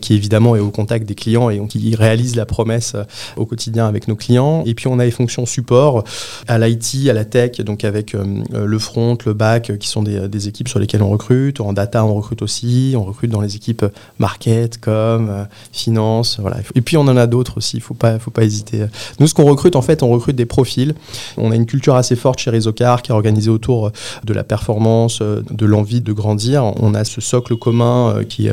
qui 0.00 0.14
évidemment 0.14 0.56
est 0.56 0.60
au 0.60 0.70
contact 0.70 1.06
des 1.06 1.14
clients 1.14 1.50
et 1.50 1.60
qui 1.68 1.94
réalise 1.94 2.36
la 2.36 2.46
promesse 2.46 2.96
au 3.36 3.46
quotidien 3.46 3.86
avec 3.86 4.08
nos 4.08 4.16
clients. 4.16 4.62
Et 4.66 4.74
puis 4.74 4.86
on 4.86 4.98
a 4.98 5.04
les 5.04 5.10
fonctions 5.10 5.46
support 5.46 6.04
à 6.48 6.58
l'IT, 6.58 7.08
à 7.08 7.12
la 7.12 7.24
tech, 7.24 7.60
donc 7.60 7.84
avec 7.84 8.14
le 8.14 8.78
front, 8.78 9.16
le 9.26 9.34
back, 9.34 9.78
qui 9.78 9.88
sont 9.88 10.02
des, 10.02 10.28
des, 10.28 10.48
équipes 10.48 10.68
sur 10.68 10.78
lesquelles 10.78 11.02
on 11.02 11.10
recrute. 11.10 11.60
En 11.60 11.72
data, 11.72 12.04
on 12.04 12.14
recrute 12.14 12.42
aussi. 12.42 12.94
On 12.96 13.04
recrute 13.04 13.30
dans 13.30 13.40
les 13.40 13.56
équipes 13.56 13.84
market, 14.18 14.78
com, 14.78 15.46
finance, 15.72 16.38
voilà. 16.40 16.58
Et 16.74 16.81
puis 16.82 16.96
on 16.96 17.02
en 17.02 17.16
a 17.16 17.26
d'autres 17.26 17.58
aussi, 17.58 17.76
il 17.78 17.82
faut 17.82 17.94
pas, 17.94 18.18
faut 18.18 18.30
pas 18.30 18.44
hésiter. 18.44 18.86
Nous, 19.20 19.26
ce 19.26 19.34
qu'on 19.34 19.44
recrute, 19.44 19.76
en 19.76 19.82
fait, 19.82 20.02
on 20.02 20.10
recrute 20.10 20.36
des 20.36 20.46
profils. 20.46 20.94
On 21.36 21.50
a 21.50 21.56
une 21.56 21.66
culture 21.66 21.94
assez 21.94 22.16
forte 22.16 22.38
chez 22.38 22.50
Rizocar 22.50 23.02
qui 23.02 23.10
est 23.10 23.14
organisée 23.14 23.50
autour 23.50 23.86
euh, 23.86 23.92
de 24.24 24.32
la 24.32 24.44
performance, 24.44 25.20
euh, 25.22 25.42
de 25.50 25.66
l'envie 25.66 26.00
de 26.00 26.12
grandir. 26.12 26.64
On 26.64 26.94
a 26.94 27.04
ce 27.04 27.20
socle 27.20 27.56
commun 27.56 28.16
euh, 28.16 28.24
qui, 28.24 28.48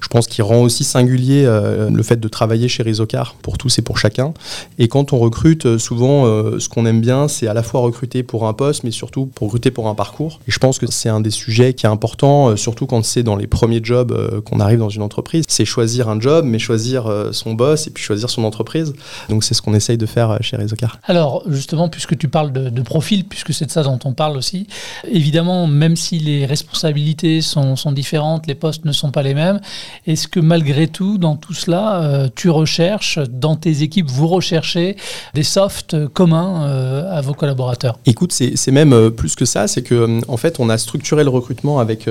je 0.00 0.08
pense, 0.08 0.26
qui 0.26 0.42
rend 0.42 0.62
aussi 0.62 0.84
singulier 0.84 1.44
le 1.44 2.02
fait 2.02 2.18
de 2.18 2.28
travailler 2.28 2.68
chez 2.68 2.82
Rizocar 2.82 3.34
pour 3.42 3.58
tous 3.58 3.78
et 3.78 3.82
pour 3.82 3.98
chacun. 3.98 4.32
Et 4.78 4.88
quand 4.88 5.12
on 5.12 5.18
recrute, 5.18 5.78
souvent, 5.78 6.24
ce 6.58 6.68
qu'on 6.68 6.86
aime 6.86 7.00
bien, 7.00 7.28
c'est 7.28 7.46
à 7.46 7.54
la 7.54 7.62
fois 7.62 7.80
recruter 7.80 8.22
pour 8.22 8.46
un 8.46 8.52
poste, 8.52 8.84
mais 8.84 8.90
surtout 8.90 9.26
pour 9.26 9.48
recruter 9.48 9.70
pour 9.70 9.88
un 9.88 9.94
parcours. 9.94 10.40
Et 10.48 10.50
je 10.50 10.58
pense 10.58 10.78
que 10.78 10.86
c'est 10.90 11.08
un 11.08 11.20
des 11.20 11.30
sujets 11.30 11.74
qui 11.74 11.86
est 11.86 11.88
important, 11.88 12.56
surtout 12.56 12.86
quand 12.86 13.04
c'est 13.04 13.22
dans 13.22 13.36
les 13.36 13.46
premiers 13.46 13.80
jobs 13.82 14.42
qu'on 14.42 14.60
arrive 14.60 14.78
dans 14.78 14.88
une 14.88 15.02
entreprise. 15.02 15.44
C'est 15.48 15.64
choisir 15.64 16.08
un 16.08 16.20
job, 16.20 16.44
mais 16.46 16.58
choisir 16.58 17.10
son 17.32 17.54
boss 17.54 17.73
et 17.86 17.90
puis 17.90 18.02
choisir 18.02 18.30
son 18.30 18.44
entreprise. 18.44 18.94
Donc 19.28 19.44
c'est 19.44 19.54
ce 19.54 19.62
qu'on 19.62 19.74
essaye 19.74 19.98
de 19.98 20.06
faire 20.06 20.30
euh, 20.30 20.38
chez 20.40 20.56
Rizocar. 20.56 20.98
Alors 21.04 21.42
justement, 21.48 21.88
puisque 21.88 22.16
tu 22.16 22.28
parles 22.28 22.52
de, 22.52 22.82
profil, 22.82 23.24
puisque 23.24 23.54
c'est 23.54 23.66
de 23.66 23.70
ça 23.70 23.82
dont 23.82 23.98
on 24.04 24.12
parle 24.12 24.36
aussi, 24.36 24.66
évidemment, 25.10 25.66
même 25.66 25.96
si 25.96 26.18
les 26.18 26.44
responsabilités 26.46 27.40
sont, 27.40 27.76
sont 27.76 27.92
différentes, 27.92 28.46
les 28.46 28.54
postes 28.54 28.84
ne 28.84 28.92
sont 28.92 29.10
pas 29.10 29.22
les 29.22 29.34
mêmes, 29.34 29.60
est-ce 30.06 30.28
que 30.28 30.40
malgré 30.40 30.86
tout, 30.86 31.18
dans 31.18 31.36
tout 31.36 31.54
cela, 31.54 32.02
euh, 32.02 32.28
tu 32.34 32.50
recherches, 32.50 33.18
dans 33.30 33.56
tes 33.56 33.82
équipes, 33.82 34.10
vous 34.10 34.28
recherchez 34.28 34.96
des 35.34 35.42
softs 35.42 36.08
communs 36.08 36.64
euh, 36.64 37.10
à 37.10 37.20
vos 37.20 37.34
collaborateurs? 37.34 37.98
Écoute, 38.06 38.32
c'est 38.32 38.70
même 38.70 39.10
plus 39.10 39.34
que 39.34 39.44
ça, 39.44 39.66
c'est 39.66 39.82
que 39.82 40.20
en 40.28 40.36
fait, 40.36 40.60
on 40.60 40.68
a 40.68 40.78
structuré 40.78 41.24
le 41.24 41.30
recrutement 41.30 41.78
avec, 41.78 42.08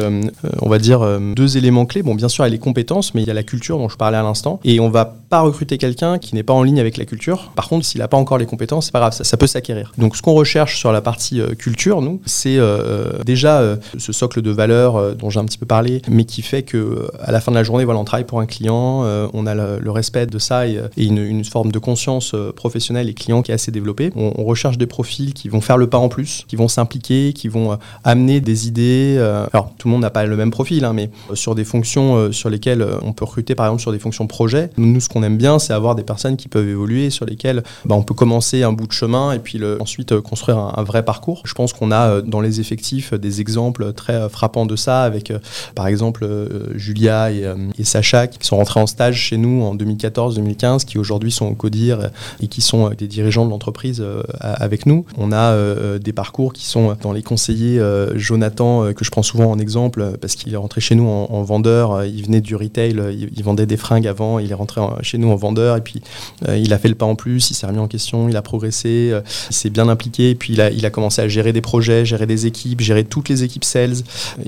on 0.62 0.70
va 0.70 0.80
dire, 0.80 1.20
deux 1.36 1.58
éléments 1.58 1.86
clés. 1.86 2.04
Bon, 2.04 2.16
bien 2.16 2.30
sûr, 2.30 2.44
il 2.46 2.48
y 2.48 2.52
a 2.52 2.52
les 2.52 2.60
compétences, 2.60 3.14
mais 3.14 3.22
il 3.22 3.28
y 3.28 3.32
a 3.32 3.34
la 3.34 3.44
culture 3.44 3.78
dont 3.78 3.90
je 3.90 3.98
parlais 3.98 4.18
à 4.18 4.24
l'instant, 4.24 4.60
et 4.64 4.80
on 4.80 4.90
va 4.90 5.06
pas 5.06 5.42
recruter 5.54 5.78
quelqu'un 5.78 6.18
qui 6.18 6.34
n'est 6.34 6.44
pas 6.44 6.54
en 6.54 6.64
ligne 6.64 6.80
avec 6.80 6.98
la 6.98 7.06
culture. 7.06 7.52
Par 7.56 7.70
contre, 7.70 7.86
s'il 7.86 8.00
n'a 8.00 8.08
pas 8.08 8.18
encore 8.18 8.40
les 8.40 8.48
compétences, 8.48 8.86
c'est 8.86 8.92
pas 8.92 9.00
grave, 9.00 9.14
ça, 9.14 9.38
peut 9.38 9.48
s'acquérir. 9.48 9.94
Donc, 10.00 10.18
ce 10.18 10.22
qu'on 10.24 10.34
recherche 10.34 10.80
sur 10.80 10.92
la 10.92 11.02
partie 11.02 11.40
euh, 11.40 11.54
culture, 11.54 12.02
nous, 12.02 12.20
c'est 12.26 12.58
euh, 12.58 13.24
déjà 13.24 13.60
euh, 13.60 13.78
ce 13.98 14.12
socle 14.12 14.42
de 14.42 14.50
valeurs 14.50 15.16
dont 15.16 15.30
j'ai 15.30 15.40
un 15.40 15.46
petit 15.46 15.60
peu 15.60 15.68
parlé, 15.68 16.02
mais 16.10 16.26
qui 16.26 16.42
fait 16.42 16.64
que 16.64 17.08
à 17.22 17.32
la 17.32 17.40
fin 17.40 17.52
de 17.52 17.58
la 17.58 17.64
journée, 17.64 17.86
voilà, 17.86 18.00
on 18.00 18.04
travaille 18.04 18.26
pour 18.26 18.40
un 18.40 18.48
client, 18.48 19.06
on 19.34 19.46
a 19.46 19.54
le, 19.54 19.92
respect 19.92 20.26
de 20.26 20.40
ça 20.40 20.68
et, 20.68 20.80
une, 20.98 21.44
forme 21.44 21.72
de 21.72 21.78
conscience 21.78 22.36
professionnelle 22.56 23.10
et 23.10 23.14
client 23.14 23.44
qui 23.44 23.52
est 23.52 23.54
assez 23.54 23.72
développée. 23.72 24.12
On, 24.16 24.44
recherche 24.44 24.78
des 24.78 24.88
profils 24.88 25.34
qui 25.34 25.50
vont 25.50 25.62
faire 25.62 25.78
le 25.78 25.88
pas 25.88 26.00
en 26.00 26.10
plus, 26.10 26.46
qui 26.48 26.56
vont 26.56 26.68
s'impliquer, 26.68 27.34
qui 27.34 27.48
vont 27.48 27.78
amener 28.04 28.42
des 28.42 28.68
idées. 28.68 29.18
alors, 29.54 29.72
tout 29.78 29.88
le 29.88 29.92
monde 29.92 30.02
n'a 30.02 30.10
pas 30.10 30.26
le 30.26 30.36
même 30.36 30.52
profil, 30.52 30.84
hein, 30.86 30.94
mais 30.94 31.12
sur 31.36 31.54
des 31.54 31.64
fonctions 31.64 32.32
sur 32.32 32.50
lesquelles 32.50 32.86
on 33.04 33.14
peut 33.14 33.26
recruter, 33.26 33.54
par 33.54 33.68
exemple, 33.68 33.82
sur 33.82 33.92
des 33.92 34.00
fonctions 34.00 34.24
projet. 34.28 34.70
Nous, 34.78 35.00
ce 35.00 35.10
qu'on 35.10 35.24
aime 35.24 35.38
c'est 35.60 35.74
avoir 35.74 35.96
des 35.96 36.04
personnes 36.04 36.38
qui 36.38 36.48
peuvent 36.48 36.68
évoluer, 36.68 37.10
sur 37.10 37.26
lesquelles 37.26 37.64
bah, 37.86 37.96
on 37.96 38.04
peut 38.04 38.14
commencer 38.14 38.64
un 38.64 38.74
bout 38.74 38.88
de 38.88 38.92
chemin 38.92 39.34
et 39.34 39.40
puis 39.40 39.58
le, 39.58 39.82
ensuite 39.82 40.12
euh, 40.12 40.22
construire 40.22 40.58
un, 40.58 40.84
vrai 40.84 41.04
parcours. 41.04 41.42
Je 41.46 41.54
pense 41.54 41.74
qu'on 41.74 41.92
a 41.92 42.10
euh, 42.10 42.22
dans 42.22 42.42
les 42.42 42.60
effectifs 42.60 43.14
des 43.14 43.42
exemples 43.42 43.94
très 43.94 44.14
euh, 44.14 44.30
frappants 44.30 44.66
de 44.66 44.76
ça, 44.76 45.04
avec 45.04 45.32
par 45.76 45.88
exemple 45.88 46.28
Julia 46.76 47.32
et, 47.32 47.44
Sacha 47.84 48.28
qui 48.28 48.46
sont 48.48 48.58
rentrés 48.58 48.80
en 48.80 48.88
stage 48.88 49.18
chez 49.18 49.38
nous 49.38 49.62
en 49.62 49.76
2014-2015, 49.76 50.86
qui 50.86 50.98
aujourd'hui 50.98 51.32
sont 51.32 51.48
au 51.48 51.54
CODIR 51.54 52.10
et 52.42 52.48
qui 52.48 52.62
sont 52.62 52.90
des 52.90 53.08
dirigeants 53.08 53.46
de 53.46 53.52
l'entreprise 53.52 54.04
avec 54.40 54.86
nous. 54.86 55.06
On 55.18 55.32
a 55.32 56.00
des 56.00 56.14
parcours 56.14 56.54
qui 56.54 56.66
sont 56.66 56.96
dans 57.02 57.12
les 57.12 57.22
conseillers. 57.22 57.82
Jonathan, 58.16 58.94
que 58.94 59.04
je 59.04 59.12
prends 59.12 59.22
souvent 59.22 59.52
en 59.52 59.60
exemple, 59.60 60.18
parce 60.22 60.36
qu'il 60.36 60.54
est 60.54 60.58
rentré 60.58 60.82
chez 60.82 60.96
nous 60.96 61.08
en, 61.08 61.44
vendeur, 61.44 62.06
il 62.06 62.26
venait 62.26 62.42
du 62.42 62.56
retail, 62.56 62.96
il, 63.12 63.44
vendait 63.44 63.66
des 63.66 63.78
fringues 63.78 64.08
avant, 64.08 64.40
il 64.40 64.52
est 64.52 64.56
rentré 64.56 64.82
chez 65.02 65.18
nous 65.18 65.33
vendeur 65.36 65.78
et 65.78 65.82
puis 65.82 66.02
il 66.48 66.74
a 66.74 66.78
fait 66.78 66.90
le 66.90 66.96
pas 66.96 67.06
en 67.06 67.16
plus, 67.16 67.50
il 67.50 67.54
s'est 67.54 67.66
remis 67.66 67.80
en 67.80 67.88
question, 67.88 68.30
il 68.30 68.36
a 68.36 68.42
progressé, 68.42 69.14
il 69.50 69.56
s'est 69.56 69.70
bien 69.70 69.88
impliqué 69.90 70.32
et 70.32 70.36
puis 70.36 70.54
il 70.54 70.62
a, 70.62 70.70
il 70.70 70.86
a 70.86 70.90
commencé 70.90 71.22
à 71.22 71.28
gérer 71.28 71.54
des 71.54 71.62
projets, 71.62 72.06
gérer 72.06 72.26
des 72.26 72.46
équipes, 72.46 72.82
gérer 72.82 73.04
toutes 73.04 73.30
les 73.30 73.44
équipes 73.44 73.64
sales 73.64 73.96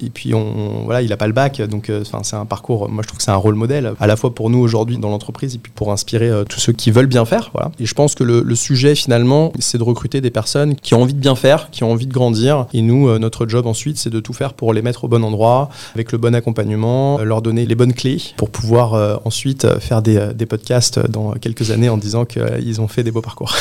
et 0.01 0.09
puis 0.09 0.33
on, 0.33 0.83
voilà, 0.85 1.01
il 1.01 1.11
a 1.13 1.17
pas 1.17 1.27
le 1.27 1.33
bac 1.33 1.61
donc 1.61 1.91
enfin 2.01 2.19
c'est 2.23 2.35
un 2.35 2.45
parcours, 2.45 2.89
moi 2.89 3.01
je 3.01 3.07
trouve 3.07 3.17
que 3.17 3.23
c'est 3.23 3.31
un 3.31 3.35
rôle 3.35 3.55
modèle 3.55 3.93
à 3.99 4.07
la 4.07 4.15
fois 4.15 4.33
pour 4.33 4.49
nous 4.49 4.59
aujourd'hui 4.59 4.97
dans 4.97 5.09
l'entreprise 5.09 5.55
et 5.55 5.59
puis 5.59 5.71
pour 5.73 5.91
inspirer 5.91 6.29
tous 6.49 6.59
ceux 6.59 6.73
qui 6.73 6.91
veulent 6.91 7.05
bien 7.07 7.25
faire. 7.25 7.51
Voilà. 7.53 7.71
Et 7.79 7.85
je 7.85 7.93
pense 7.93 8.15
que 8.15 8.23
le, 8.23 8.41
le 8.41 8.55
sujet 8.55 8.95
finalement, 8.95 9.51
c'est 9.59 9.77
de 9.77 9.83
recruter 9.83 10.21
des 10.21 10.31
personnes 10.31 10.75
qui 10.75 10.93
ont 10.93 11.01
envie 11.01 11.13
de 11.13 11.19
bien 11.19 11.35
faire, 11.35 11.69
qui 11.71 11.83
ont 11.83 11.91
envie 11.91 12.07
de 12.07 12.13
grandir. 12.13 12.67
Et 12.73 12.81
nous, 12.81 13.07
euh, 13.07 13.19
notre 13.19 13.47
job 13.47 13.67
ensuite, 13.67 13.97
c'est 13.97 14.09
de 14.09 14.19
tout 14.19 14.33
faire 14.33 14.53
pour 14.53 14.73
les 14.73 14.81
mettre 14.81 15.05
au 15.05 15.07
bon 15.07 15.23
endroit, 15.23 15.69
avec 15.93 16.11
le 16.11 16.17
bon 16.17 16.35
accompagnement, 16.35 17.19
euh, 17.19 17.23
leur 17.23 17.41
donner 17.41 17.65
les 17.65 17.75
bonnes 17.75 17.93
clés 17.93 18.21
pour 18.37 18.49
pouvoir 18.49 18.93
euh, 18.93 19.15
ensuite 19.25 19.79
faire 19.79 20.01
des, 20.01 20.33
des, 20.33 20.45
podcasts 20.45 20.74
dans 21.09 21.33
quelques 21.33 21.71
années 21.71 21.89
en 21.89 21.97
disant 21.97 22.25
qu'ils 22.25 22.81
ont 22.81 22.87
fait 22.87 23.03
des 23.03 23.11
beaux 23.11 23.21
parcours. 23.21 23.55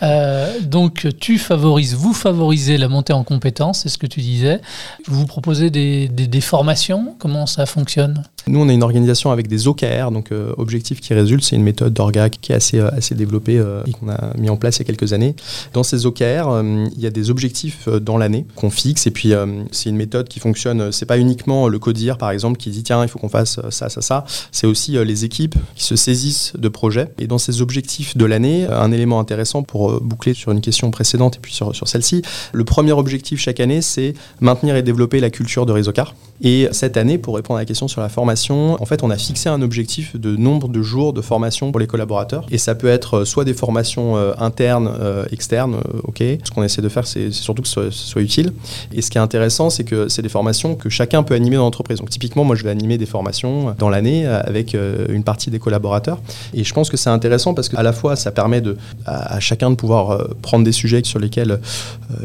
donc 0.62 1.06
tu 1.18 1.38
favorises, 1.38 1.94
vous 1.94 2.12
favorisez 2.12 2.78
la 2.78 2.88
montée 2.88 3.12
en 3.12 3.24
compétences, 3.24 3.80
c'est 3.82 3.88
ce 3.88 3.98
que 3.98 4.06
tu 4.06 4.20
disais. 4.20 4.60
Vous 5.06 5.26
proposez 5.26 5.70
des, 5.70 6.08
des, 6.08 6.26
des 6.26 6.40
formations, 6.40 7.14
comment 7.18 7.46
ça 7.46 7.66
fonctionne? 7.66 8.22
Nous, 8.46 8.58
on 8.58 8.68
a 8.68 8.72
une 8.72 8.82
organisation 8.82 9.30
avec 9.30 9.48
des 9.48 9.68
OKR, 9.68 10.10
donc 10.10 10.30
objectifs 10.56 11.00
qui 11.00 11.12
résultent. 11.12 11.44
C'est 11.44 11.56
une 11.56 11.62
méthode 11.62 11.92
d'orga 11.92 12.30
qui 12.30 12.52
est 12.52 12.54
assez, 12.54 12.80
assez 12.80 13.14
développée 13.14 13.62
et 13.86 13.92
qu'on 13.92 14.08
a 14.08 14.36
mis 14.38 14.48
en 14.48 14.56
place 14.56 14.78
il 14.78 14.80
y 14.80 14.82
a 14.82 14.86
quelques 14.86 15.12
années. 15.12 15.36
Dans 15.74 15.82
ces 15.82 16.06
OKR, 16.06 16.62
il 16.62 17.00
y 17.00 17.06
a 17.06 17.10
des 17.10 17.30
objectifs 17.30 17.88
euh, 17.88 18.00
dans 18.00 18.18
l'année 18.18 18.46
qu'on 18.54 18.70
fixe 18.70 19.06
et 19.06 19.10
puis 19.10 19.32
euh, 19.32 19.64
c'est 19.72 19.90
une 19.90 19.96
méthode 19.96 20.28
qui 20.28 20.40
fonctionne. 20.40 20.92
C'est 20.92 21.06
pas 21.06 21.18
uniquement 21.18 21.68
le 21.68 21.78
codir 21.78 22.18
par 22.18 22.30
exemple 22.30 22.58
qui 22.58 22.70
dit 22.70 22.82
tiens 22.82 23.02
il 23.02 23.08
faut 23.08 23.18
qu'on 23.18 23.28
fasse 23.28 23.58
euh, 23.58 23.70
ça 23.70 23.88
ça 23.88 24.00
ça. 24.00 24.24
C'est 24.52 24.66
aussi 24.66 24.92
les 25.04 25.24
équipes 25.24 25.56
qui 25.74 25.84
se 25.84 25.96
saisissent 25.96 26.52
de 26.60 26.68
projets 26.68 27.08
et 27.18 27.26
dans 27.26 27.38
ces 27.38 27.62
objectifs 27.62 28.16
de 28.16 28.24
l'année, 28.24 28.66
un 28.66 28.92
élément 28.92 29.20
intéressant 29.20 29.62
pour 29.62 30.00
boucler 30.00 30.34
sur 30.34 30.52
une 30.52 30.60
question 30.60 30.90
précédente 30.90 31.36
et 31.36 31.40
puis 31.40 31.52
sur, 31.52 31.74
sur 31.74 31.88
celle-ci, 31.88 32.22
le 32.52 32.64
premier 32.64 32.92
objectif 32.92 33.40
chaque 33.40 33.60
année 33.60 33.80
c'est 33.82 34.14
maintenir 34.40 34.76
et 34.76 34.82
développer 34.82 35.20
la 35.20 35.30
culture 35.30 35.66
de 35.66 35.72
Réseau-Car. 35.72 36.14
Et 36.42 36.68
cette 36.72 36.96
année, 36.96 37.18
pour 37.18 37.36
répondre 37.36 37.58
à 37.58 37.62
la 37.62 37.66
question 37.66 37.86
sur 37.86 38.00
la 38.00 38.08
formation, 38.08 38.80
en 38.80 38.86
fait, 38.86 39.02
on 39.02 39.10
a 39.10 39.18
fixé 39.18 39.50
un 39.50 39.60
objectif 39.60 40.16
de 40.16 40.36
nombre 40.36 40.68
de 40.68 40.80
jours 40.80 41.12
de 41.12 41.20
formation 41.20 41.70
pour 41.70 41.80
les 41.80 41.86
collaborateurs. 41.86 42.46
Et 42.50 42.56
ça 42.56 42.74
peut 42.74 42.88
être 42.88 43.24
soit 43.24 43.44
des 43.44 43.52
formations 43.52 44.16
internes, 44.38 44.90
externes, 45.30 45.76
ok. 46.04 46.22
Ce 46.42 46.50
qu'on 46.50 46.62
essaie 46.62 46.80
de 46.80 46.88
faire, 46.88 47.06
c'est 47.06 47.30
surtout 47.30 47.62
que 47.62 47.68
ce 47.68 47.90
soit, 47.90 48.22
utile. 48.22 48.52
Et 48.92 49.02
ce 49.02 49.10
qui 49.10 49.18
est 49.18 49.20
intéressant, 49.20 49.70
c'est 49.70 49.84
que 49.84 50.08
c'est 50.08 50.22
des 50.22 50.28
formations 50.28 50.74
que 50.74 50.88
chacun 50.88 51.22
peut 51.22 51.34
animer 51.34 51.56
dans 51.56 51.64
l'entreprise. 51.64 51.98
Donc 51.98 52.10
typiquement, 52.10 52.44
moi, 52.44 52.56
je 52.56 52.64
vais 52.64 52.70
animer 52.70 52.98
des 52.98 53.06
formations 53.06 53.74
dans 53.78 53.88
l'année 53.88 54.26
avec 54.26 54.74
euh, 54.74 55.06
une 55.08 55.24
partie 55.24 55.50
des 55.50 55.58
collaborateurs. 55.58 56.20
Et 56.54 56.64
je 56.64 56.74
pense 56.74 56.90
que 56.90 56.96
c'est 56.96 57.10
intéressant 57.10 57.54
parce 57.54 57.68
qu'à 57.68 57.82
la 57.82 57.92
fois, 57.92 58.16
ça 58.16 58.30
permet 58.30 58.62
à, 59.06 59.40
chacun 59.40 59.70
de 59.70 59.76
pouvoir 59.76 60.10
euh, 60.10 60.28
prendre 60.42 60.64
des 60.64 60.72
sujets 60.72 61.02
sur 61.04 61.18
lesquels 61.18 61.52
euh, 61.52 61.58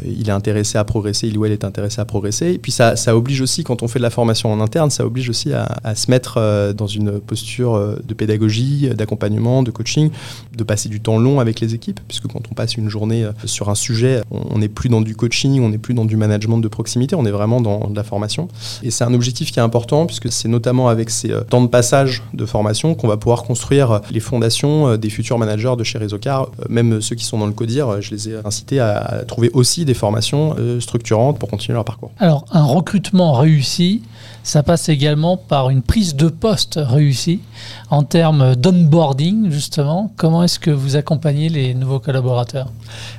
il 0.04 0.28
est 0.28 0.32
intéressé 0.32 0.78
à 0.78 0.84
progresser, 0.84 1.28
il 1.28 1.38
ou 1.38 1.44
elle 1.44 1.52
est 1.52 1.64
intéressé 1.64 2.00
à 2.00 2.04
progresser. 2.04 2.52
Et 2.52 2.58
puis 2.58 2.72
ça, 2.72 2.94
oblige 3.08 3.40
aussi, 3.40 3.64
quand 3.64 3.82
on 3.82 3.88
fait 3.88 3.98
de 3.98 4.02
la 4.02 4.10
formation 4.10 4.52
en 4.52 4.60
interne, 4.60 4.90
ça 4.90 5.06
oblige 5.06 5.28
aussi 5.30 5.52
à, 5.52 5.94
se 5.94 6.10
mettre 6.10 6.72
dans 6.76 6.86
une 6.86 7.20
posture 7.20 7.96
de 8.04 8.14
pédagogie, 8.14 8.90
d'accompagnement, 8.94 9.62
de 9.62 9.70
coaching, 9.70 10.10
de 10.54 10.64
passer 10.64 10.88
du 10.88 11.00
temps 11.00 11.18
long 11.18 11.40
avec 11.40 11.60
les 11.60 11.74
équipes, 11.74 12.00
puisque 12.06 12.26
quand 12.26 12.42
on 12.50 12.54
passe 12.54 12.76
une 12.76 12.88
journée 12.88 13.26
sur 13.44 13.70
un 13.70 13.74
sujet, 13.74 14.20
on 14.30 14.58
n'est 14.58 14.68
plus 14.68 14.88
dans 14.88 15.00
du 15.00 15.14
coaching, 15.16 15.60
on 15.62 15.70
n'est 15.70 15.78
plus 15.78 15.94
dans 15.94 16.04
du 16.04 16.16
management 16.16 16.58
de 16.58 16.68
proximité, 16.68 17.14
on 17.14 17.24
est 17.24 17.30
vraiment 17.30 17.60
dans 17.60 17.88
de 17.88 17.96
la 17.96 18.04
formation. 18.04 18.48
Et 18.82 18.90
c'est 18.90 19.04
un 19.04 19.14
objectif 19.14 19.52
qui 19.52 19.58
est 19.58 19.62
important 19.62 20.06
puisque 20.06 20.30
c'est 20.30 20.48
notamment 20.48 20.88
avec 20.88 21.10
ces 21.10 21.30
euh, 21.30 21.40
temps 21.40 21.62
de 21.62 21.68
passage 21.68 22.22
de 22.34 22.46
formation 22.46 22.94
qu'on 22.94 23.08
va 23.08 23.16
pouvoir 23.16 23.44
construire 23.44 23.90
euh, 23.90 23.98
les 24.10 24.20
fondations 24.20 24.88
euh, 24.88 24.96
des 24.96 25.10
futurs 25.10 25.38
managers 25.38 25.74
de 25.76 25.84
chez 25.84 25.98
Réseaucar. 25.98 26.48
Même 26.68 27.00
ceux 27.00 27.16
qui 27.16 27.24
sont 27.24 27.38
dans 27.38 27.46
le 27.46 27.52
CODIR, 27.52 28.00
je 28.00 28.10
les 28.10 28.28
ai 28.28 28.36
incités 28.44 28.80
à 28.80 29.24
trouver 29.26 29.50
aussi 29.52 29.84
des 29.84 29.94
formations 29.94 30.56
structurantes 30.80 31.38
pour 31.38 31.48
continuer 31.48 31.74
leur 31.74 31.84
parcours. 31.84 32.10
Alors, 32.18 32.44
un 32.52 32.64
recrutement 32.64 33.32
réussi, 33.32 34.02
ça 34.46 34.62
passe 34.62 34.88
également 34.88 35.36
par 35.36 35.70
une 35.70 35.82
prise 35.82 36.14
de 36.14 36.28
poste 36.28 36.78
réussie 36.80 37.40
en 37.90 38.04
termes 38.04 38.54
d'onboarding, 38.54 39.50
justement. 39.50 40.12
Comment 40.16 40.44
est-ce 40.44 40.60
que 40.60 40.70
vous 40.70 40.94
accompagnez 40.94 41.48
les 41.48 41.74
nouveaux 41.74 41.98
collaborateurs? 41.98 42.68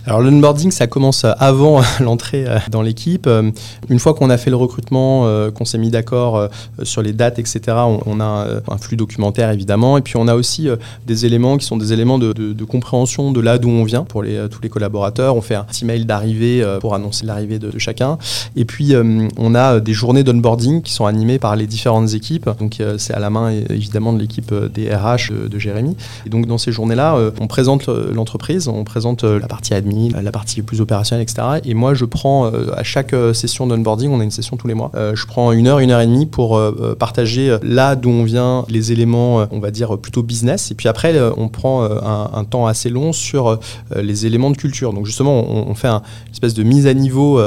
Alors, 0.05 0.21
l'onboarding, 0.21 0.71
ça 0.71 0.87
commence 0.87 1.25
avant 1.25 1.81
l'entrée 1.99 2.45
euh, 2.47 2.59
dans 2.71 2.81
l'équipe. 2.81 3.27
Euh, 3.27 3.51
une 3.89 3.99
fois 3.99 4.13
qu'on 4.13 4.29
a 4.29 4.37
fait 4.37 4.49
le 4.49 4.55
recrutement, 4.55 5.25
euh, 5.25 5.51
qu'on 5.51 5.65
s'est 5.65 5.77
mis 5.77 5.89
d'accord 5.89 6.47
sur 6.83 7.01
les 7.01 7.11
dates, 7.11 7.39
etc., 7.39 7.75
on, 8.05 8.21
a 8.21 8.47
un 8.69 8.77
flux 8.77 8.95
documentaire, 8.95 9.51
évidemment. 9.51 9.97
Et 9.97 10.01
puis, 10.01 10.15
on 10.15 10.29
a 10.29 10.33
aussi 10.35 10.69
des 11.05 11.25
éléments 11.25 11.57
qui 11.57 11.65
sont 11.65 11.77
des 11.77 11.93
éléments 11.93 12.19
de, 12.19 12.63
compréhension 12.65 13.31
de 13.31 13.39
là 13.39 13.57
d'où 13.57 13.69
on 13.69 13.83
vient 13.83 14.03
pour 14.03 14.23
les, 14.23 14.47
tous 14.49 14.61
les 14.61 14.69
collaborateurs. 14.69 15.35
On 15.35 15.41
fait 15.41 15.55
un 15.55 15.63
petit 15.63 15.85
mail 15.85 16.05
d'arrivée 16.05 16.65
pour 16.79 16.95
annoncer 16.95 17.25
l'arrivée 17.25 17.59
de, 17.59 17.77
chacun. 17.77 18.17
Et 18.55 18.65
puis, 18.65 18.93
on 19.37 19.55
a 19.55 19.79
des 19.79 19.93
journées 19.93 20.23
d'onboarding 20.23 20.81
qui 20.81 20.93
sont 20.93 21.05
animées 21.05 21.17
animé 21.17 21.39
par 21.39 21.55
les 21.55 21.65
différentes 21.65 22.13
équipes. 22.13 22.49
Donc 22.59 22.79
euh, 22.79 22.97
c'est 22.97 23.13
à 23.13 23.19
la 23.19 23.29
main 23.29 23.49
évidemment 23.69 24.13
de 24.13 24.19
l'équipe 24.19 24.51
euh, 24.51 24.69
des 24.69 24.93
RH 24.93 25.33
de, 25.49 25.57
Jérémy. 25.57 25.97
Et 26.25 26.29
donc 26.29 26.45
dans 26.45 26.59
ces 26.59 26.71
journées-là, 26.71 27.15
euh, 27.15 27.31
on 27.41 27.47
présente 27.47 27.87
l'entreprise, 27.87 28.67
on 28.67 28.83
présente 28.83 29.23
la 29.23 29.47
partie 29.47 29.73
admin, 29.73 30.09
la 30.21 30.31
partie 30.31 30.61
plus 30.61 30.81
opérationnelle, 30.81 31.23
etc. 31.23 31.61
Et 31.65 31.73
moi 31.73 31.95
je 31.95 32.05
prends 32.05 32.45
à 32.45 32.83
chaque 32.83 33.15
session 33.33 33.65
d'onboarding, 33.65 34.11
on 34.11 34.19
a 34.19 34.23
une 34.23 34.31
session 34.31 34.57
tous 34.57 34.67
les 34.67 34.75
mois, 34.75 34.91
je 34.93 35.25
prends 35.25 35.51
une 35.51 35.67
heure, 35.67 35.79
une 35.79 35.89
heure 35.89 36.01
et 36.01 36.05
demie 36.05 36.27
pour 36.27 36.59
partager 36.99 37.57
là 37.63 37.95
d'où 37.95 38.09
on 38.09 38.23
vient, 38.23 38.65
les 38.69 38.91
éléments, 38.91 39.47
on 39.51 39.59
va 39.59 39.71
dire 39.71 39.97
plutôt 39.97 40.21
business. 40.21 40.66
Et 40.71 40.75
puis 40.75 40.87
après, 40.87 41.15
on 41.37 41.47
prend 41.47 41.83
un, 41.83 42.43
temps 42.43 42.67
assez 42.67 42.89
long 42.89 43.13
sur 43.13 43.59
les 43.95 44.25
éléments 44.25 44.51
de 44.51 44.57
culture. 44.57 44.93
Donc 44.93 45.05
justement, 45.05 45.43
on, 45.49 45.73
fait 45.75 45.87
un, 45.87 46.01
une 46.27 46.33
espèce 46.33 46.53
de 46.53 46.63
mise 46.63 46.87
à 46.87 46.93
niveau. 46.93 47.41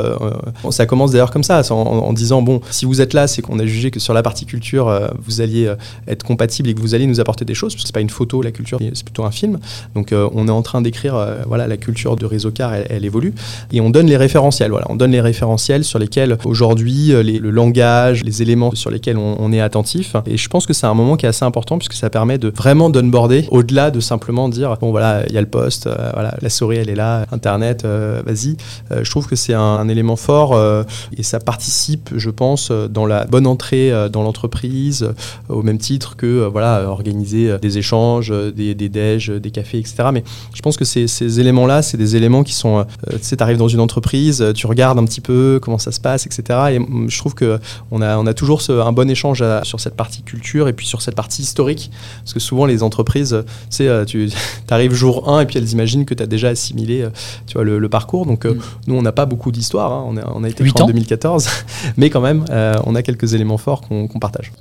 ça 0.71 0.87
commence 0.87 1.12
d'ailleurs 1.12 1.31
comme 1.31 1.45
ça, 1.45 1.62
en, 1.71 2.12
disant 2.12 2.43
bon, 2.43 2.61
si 2.71 2.85
vous 2.85 3.00
êtes 3.00 3.15
là, 3.15 3.27
c'est 3.27 3.43
qu'on 3.43 3.59
a 3.59 3.67
jugé 3.67 3.91
que 3.91 4.00
sur 4.00 4.15
la 4.15 4.23
partie 4.23 4.47
culture, 4.47 4.89
euh, 4.89 5.09
vous 5.25 5.41
alliez 5.41 5.67
euh, 5.67 5.77
être 6.09 6.25
compatible 6.25 6.69
et 6.69 6.75
que 6.75 6.81
vous 6.81 6.95
alliez 6.95 7.07
nous 7.07 7.21
apporter 7.21 7.45
des 7.45 7.55
choses, 7.55 7.75
parce 7.75 7.85
que 7.85 7.89
c'est 7.89 7.95
pas 7.95 8.00
une 8.00 8.11
photo, 8.11 8.43
la 8.43 8.50
culture, 8.50 8.79
c'est 8.81 9.05
plutôt 9.05 9.25
un 9.25 9.31
film. 9.31 9.59
Donc 9.95 10.12
euh, 10.12 10.29
on 10.35 10.49
est 10.49 10.53
en 10.53 10.62
train 10.62 10.83
d'écrire, 10.83 11.15
voilà, 11.47 11.67
la 11.67 11.77
culture 11.77 12.17
de 12.17 12.27
Réseau 12.27 12.50
Car, 12.50 12.75
elle, 12.75 13.05
évolue, 13.05 13.35
et 13.73 13.81
on 13.81 13.91
donne 13.91 14.07
les 14.07 14.17
référentiels. 14.17 14.71
Voilà, 14.71 14.87
on 14.91 14.97
donne 14.97 15.12
les 15.12 15.21
référentiels 15.21 15.85
sur 15.85 15.99
lesquels 15.99 16.37
aujourd'hui 16.45 17.09
le 17.11 17.50
langage, 17.50 18.25
les 18.25 18.43
éléments 18.43 18.75
sur 18.75 18.91
lesquels 18.91 19.17
on, 19.17 19.53
est 19.53 19.61
attentif. 19.61 20.15
Et 20.27 20.37
je 20.37 20.49
pense 20.49 20.67
que 20.67 20.73
c'est 20.73 20.87
un 20.87 20.95
moment 20.95 21.17
qui 21.17 21.27
est 21.27 21.29
assez 21.29 21.45
important 21.45 21.79
puisque 21.79 21.95
ça 21.95 22.11
permet 22.11 22.39
de 22.39 22.49
vraiment 22.49 22.91
d'onboarder 23.11 23.47
au-delà 23.50 23.90
de 23.90 24.00
simplement 24.00 24.49
dire 24.49 24.76
bon 24.81 24.90
voilà, 24.90 25.25
il 25.29 25.35
y 25.35 25.38
a 25.38 25.40
le 25.40 25.47
poste, 25.47 25.88
voilà, 26.14 26.35
la 26.40 26.50
souris 26.50 26.79
elle 26.79 26.90
est 26.90 26.95
là, 26.95 27.26
Internet, 27.33 27.85
vas-y. 27.85 28.57
je 28.90 29.11
trouve 29.11 29.26
que 29.26 29.37
c'est 29.37 29.55
un, 29.55 29.88
élément 29.88 30.17
fort 30.17 30.59
et 31.17 31.23
ça 31.23 31.40
participe, 31.40 32.11
je 32.14 32.31
pense, 32.31 32.71
dans 32.71 33.07
la 33.07 33.25
bonne 33.25 33.47
entrer 33.47 33.93
euh, 33.93 34.09
dans 34.09 34.23
l'entreprise 34.23 35.02
euh, 35.02 35.12
au 35.55 35.62
même 35.62 35.79
titre 35.79 36.17
que 36.17 36.26
euh, 36.26 36.49
voilà, 36.49 36.88
organiser 36.88 37.59
des 37.59 37.79
échanges, 37.79 38.33
des, 38.55 38.75
des 38.75 38.88
déj, 38.88 39.31
des 39.31 39.50
cafés, 39.50 39.79
etc. 39.79 40.09
Mais 40.12 40.25
je 40.55 40.62
pense 40.62 40.76
que 40.76 40.85
ces, 40.85 41.07
ces 41.07 41.40
éléments-là, 41.40 41.83
c'est 41.83 41.97
des 41.97 42.17
éléments 42.17 42.43
qui 42.43 42.52
sont, 42.52 42.87
tu 43.11 43.19
sais, 43.23 43.37
tu 43.37 43.43
arrives 43.43 43.59
dans 43.59 43.69
une 43.69 43.81
entreprise, 43.81 44.45
tu 44.55 44.67
regardes 44.67 44.99
un 44.99 45.05
petit 45.05 45.21
peu 45.21 45.59
comment 45.62 45.79
ça 45.79 45.93
se 45.93 46.00
passe, 46.00 46.26
etc. 46.26 46.59
Et 46.73 47.09
je 47.09 47.19
trouve 47.19 47.35
qu'on 47.35 48.02
a, 48.02 48.17
on 48.19 48.26
a 48.26 48.35
toujours 48.35 48.62
un 48.69 48.93
bon 48.93 49.11
échange 49.11 49.45
sur 49.62 49.81
cette 49.81 49.97
partie 49.97 50.23
culture 50.23 50.69
et 50.69 50.73
puis 50.73 50.87
sur 50.87 51.02
cette 51.02 51.14
partie 51.14 51.43
historique. 51.43 51.90
Parce 52.19 52.35
que 52.35 52.40
souvent, 52.40 52.67
les 52.67 52.83
entreprises, 52.83 53.00
tu 53.04 53.76
sais, 53.76 54.04
tu 54.07 54.30
arrives 54.71 54.92
jour 54.92 55.28
1 55.28 55.40
et 55.40 55.47
puis 55.47 55.59
elles 55.59 55.71
imaginent 55.71 56.04
que 56.04 56.14
tu 56.14 56.23
as 56.23 56.26
déjà 56.26 56.49
assimilé 56.49 57.07
tu 57.47 57.54
vois, 57.54 57.64
le, 57.64 57.88
parcours. 57.88 58.26
Donc, 58.26 58.45
mm. 58.45 58.59
nous, 58.87 58.95
on 58.95 59.02
n'a 59.02 59.12
pas 59.12 59.26
beaucoup 59.26 59.50
d'histoire. 59.50 59.92
Hein. 59.92 60.04
On, 60.07 60.16
a, 60.16 60.33
on 60.35 60.45
a 60.45 60.49
été 60.49 60.64
créé 60.64 60.83
en 60.83 60.87
2014. 60.87 61.49
Mais 61.97 62.11
quand 62.11 62.21
même, 62.21 62.45
on 62.85 62.95
a 62.95 63.02
quelques 63.02 63.35
éléments 63.35 63.59
forts 63.59 63.83
qu'on 63.83 64.09
partage 64.21 64.52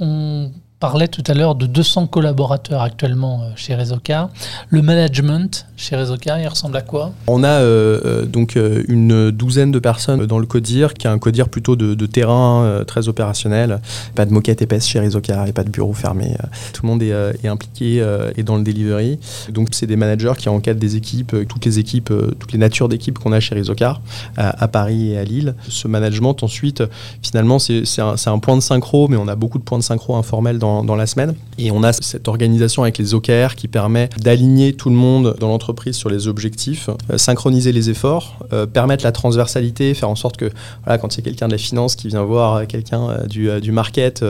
parlait 0.79 1.09
tout 1.09 1.23
à 1.27 1.33
l'heure 1.33 1.55
de 1.55 1.65
200 1.65 2.07
collaborateurs 2.07 2.81
actuellement 2.81 3.41
euh, 3.41 3.51
chez 3.55 3.75
Réseaucar. 3.75 4.29
Le 4.69 4.81
management 4.81 5.67
chez 5.75 5.95
Réseaucar, 5.97 6.39
il 6.39 6.47
ressemble 6.47 6.77
à 6.77 6.81
quoi? 6.81 7.11
On 7.27 7.43
a 7.43 7.47
euh, 7.47 8.01
euh, 8.05 8.25
donc 8.25 8.57
une 8.87 9.31
douzaine 9.31 9.71
de 9.71 9.79
personnes 9.79 10.25
dans 10.25 10.39
le 10.39 10.45
CODIR, 10.45 10.93
qui 10.93 11.07
est 11.07 11.09
un 11.09 11.19
CODIR 11.19 11.49
plutôt 11.49 11.75
de, 11.75 12.05
terrain 12.05 12.83
très 12.87 13.07
opérationnel. 13.07 13.81
Pas 14.15 14.25
de 14.25 14.31
moquette 14.31 14.61
épaisse 14.61 14.87
chez 14.87 14.99
Réseaucar 14.99 15.47
et 15.47 15.53
pas 15.53 15.63
de 15.63 15.69
bureau 15.69 15.93
fermé. 15.93 16.35
Tout 16.73 16.83
le 16.83 16.89
monde 16.89 17.03
est, 17.03 17.47
impliqué 17.47 18.03
et 18.35 18.43
dans 18.43 18.57
le 18.57 18.63
delivery. 18.63 19.19
Donc 19.49 19.69
c'est 19.71 19.85
des 19.85 19.95
managers 19.95 20.33
qui 20.37 20.49
encadrent 20.49 20.79
des 20.79 20.95
équipes, 20.95 21.35
toutes 21.47 21.65
les 21.65 21.77
équipes, 21.79 22.11
toutes 22.39 22.51
les 22.51 22.57
natures 22.57 22.89
d'équipes 22.89 23.19
qu'on 23.19 23.31
a 23.31 23.39
chez 23.39 23.55
Réseaucar, 23.55 24.01
à, 24.37 24.67
Paris 24.67 25.11
et 25.11 25.17
à 25.17 25.23
Lille. 25.23 25.55
Ce 25.67 25.87
management 25.87 26.41
ensuite, 26.41 26.83
finalement, 27.21 27.59
c'est 27.59 27.83
un, 27.99 28.15
un, 28.25 28.39
point 28.39 28.55
de 28.55 28.61
synchro, 28.61 29.07
mais 29.07 29.17
on 29.17 29.27
a 29.27 29.35
beaucoup 29.35 29.59
de 29.59 29.63
points 29.63 29.77
de 29.77 29.83
synchro 29.83 30.15
informels 30.15 30.57
dans 30.57 30.68
dans, 30.83 30.95
la 30.95 31.05
semaine. 31.05 31.35
Et 31.57 31.71
on 31.71 31.83
a 31.83 31.93
cette 31.93 32.27
organisation 32.27 32.83
avec 32.83 32.97
les 32.97 33.13
OKR 33.13 33.55
qui 33.55 33.67
permet 33.67 34.09
d'aligner 34.19 34.73
tout 34.73 34.89
le 34.89 34.95
monde 34.95 35.35
dans 35.39 35.47
l'entreprise 35.47 35.95
sur 35.95 36.09
les 36.09 36.27
objectifs, 36.27 36.89
euh, 37.09 37.17
synchroniser 37.17 37.71
les 37.71 37.89
efforts, 37.89 38.37
euh, 38.53 38.65
permettre 38.65 39.03
la 39.03 39.11
transversalité, 39.11 39.93
faire 39.93 40.09
en 40.09 40.15
sorte 40.15 40.37
que 40.37 40.49
voilà, 40.83 40.97
quand 40.97 41.15
il 41.15 41.19
y 41.19 41.21
a 41.21 41.25
quelqu'un 41.25 41.47
de 41.47 41.53
la 41.53 41.57
finance 41.57 41.95
qui 41.95 42.07
vient 42.07 42.23
voir 42.23 42.67
quelqu'un 42.67 43.09
euh, 43.09 43.25
du, 43.25 43.49
du, 43.61 43.71
market, 43.71 44.23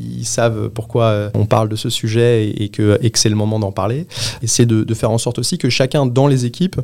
ils 0.00 0.24
savent 0.24 0.70
pourquoi 0.70 1.30
on 1.34 1.46
parle 1.46 1.68
de 1.68 1.76
ce 1.76 1.90
sujet 1.90 2.48
et, 2.48 2.68
que, 2.68 2.98
et 3.02 3.10
que 3.10 3.18
c'est 3.18 3.28
le 3.28 3.36
moment 3.36 3.58
d'en 3.58 3.72
parler. 3.72 4.06
C'est 4.44 4.66
de, 4.66 4.84
de, 4.84 4.94
faire 4.94 5.10
en 5.10 5.18
sorte 5.18 5.38
aussi 5.38 5.58
que 5.58 5.68
chacun 5.68 6.06
dans 6.06 6.26
les 6.26 6.44
équipes, 6.44 6.80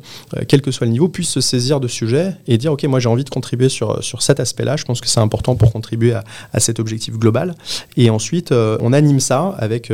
quel 0.48 0.62
que 0.62 0.70
soit 0.70 0.86
le 0.86 0.92
niveau, 0.92 1.08
puisse 1.08 1.30
se 1.30 1.40
saisir 1.40 1.80
de 1.80 1.88
sujet 1.88 2.34
et 2.46 2.58
dire 2.58 2.72
ok 2.72 2.84
moi 2.84 3.00
j'ai 3.00 3.08
envie 3.08 3.24
de 3.24 3.30
contribuer 3.30 3.68
sur, 3.68 4.02
sur 4.02 4.22
cet 4.22 4.40
aspect-là. 4.40 4.76
Je 4.76 4.84
pense 4.84 5.00
que 5.00 5.08
c'est 5.08 5.20
important 5.20 5.54
pour 5.54 5.72
contribuer 5.72 6.12
à, 6.12 6.24
à, 6.52 6.60
cet 6.60 6.80
objectif 6.80 7.18
global. 7.18 7.54
Et 7.96 8.10
ensuite 8.10 8.52
on 8.52 8.91
anime 8.92 9.20
ça 9.20 9.54
avec 9.58 9.92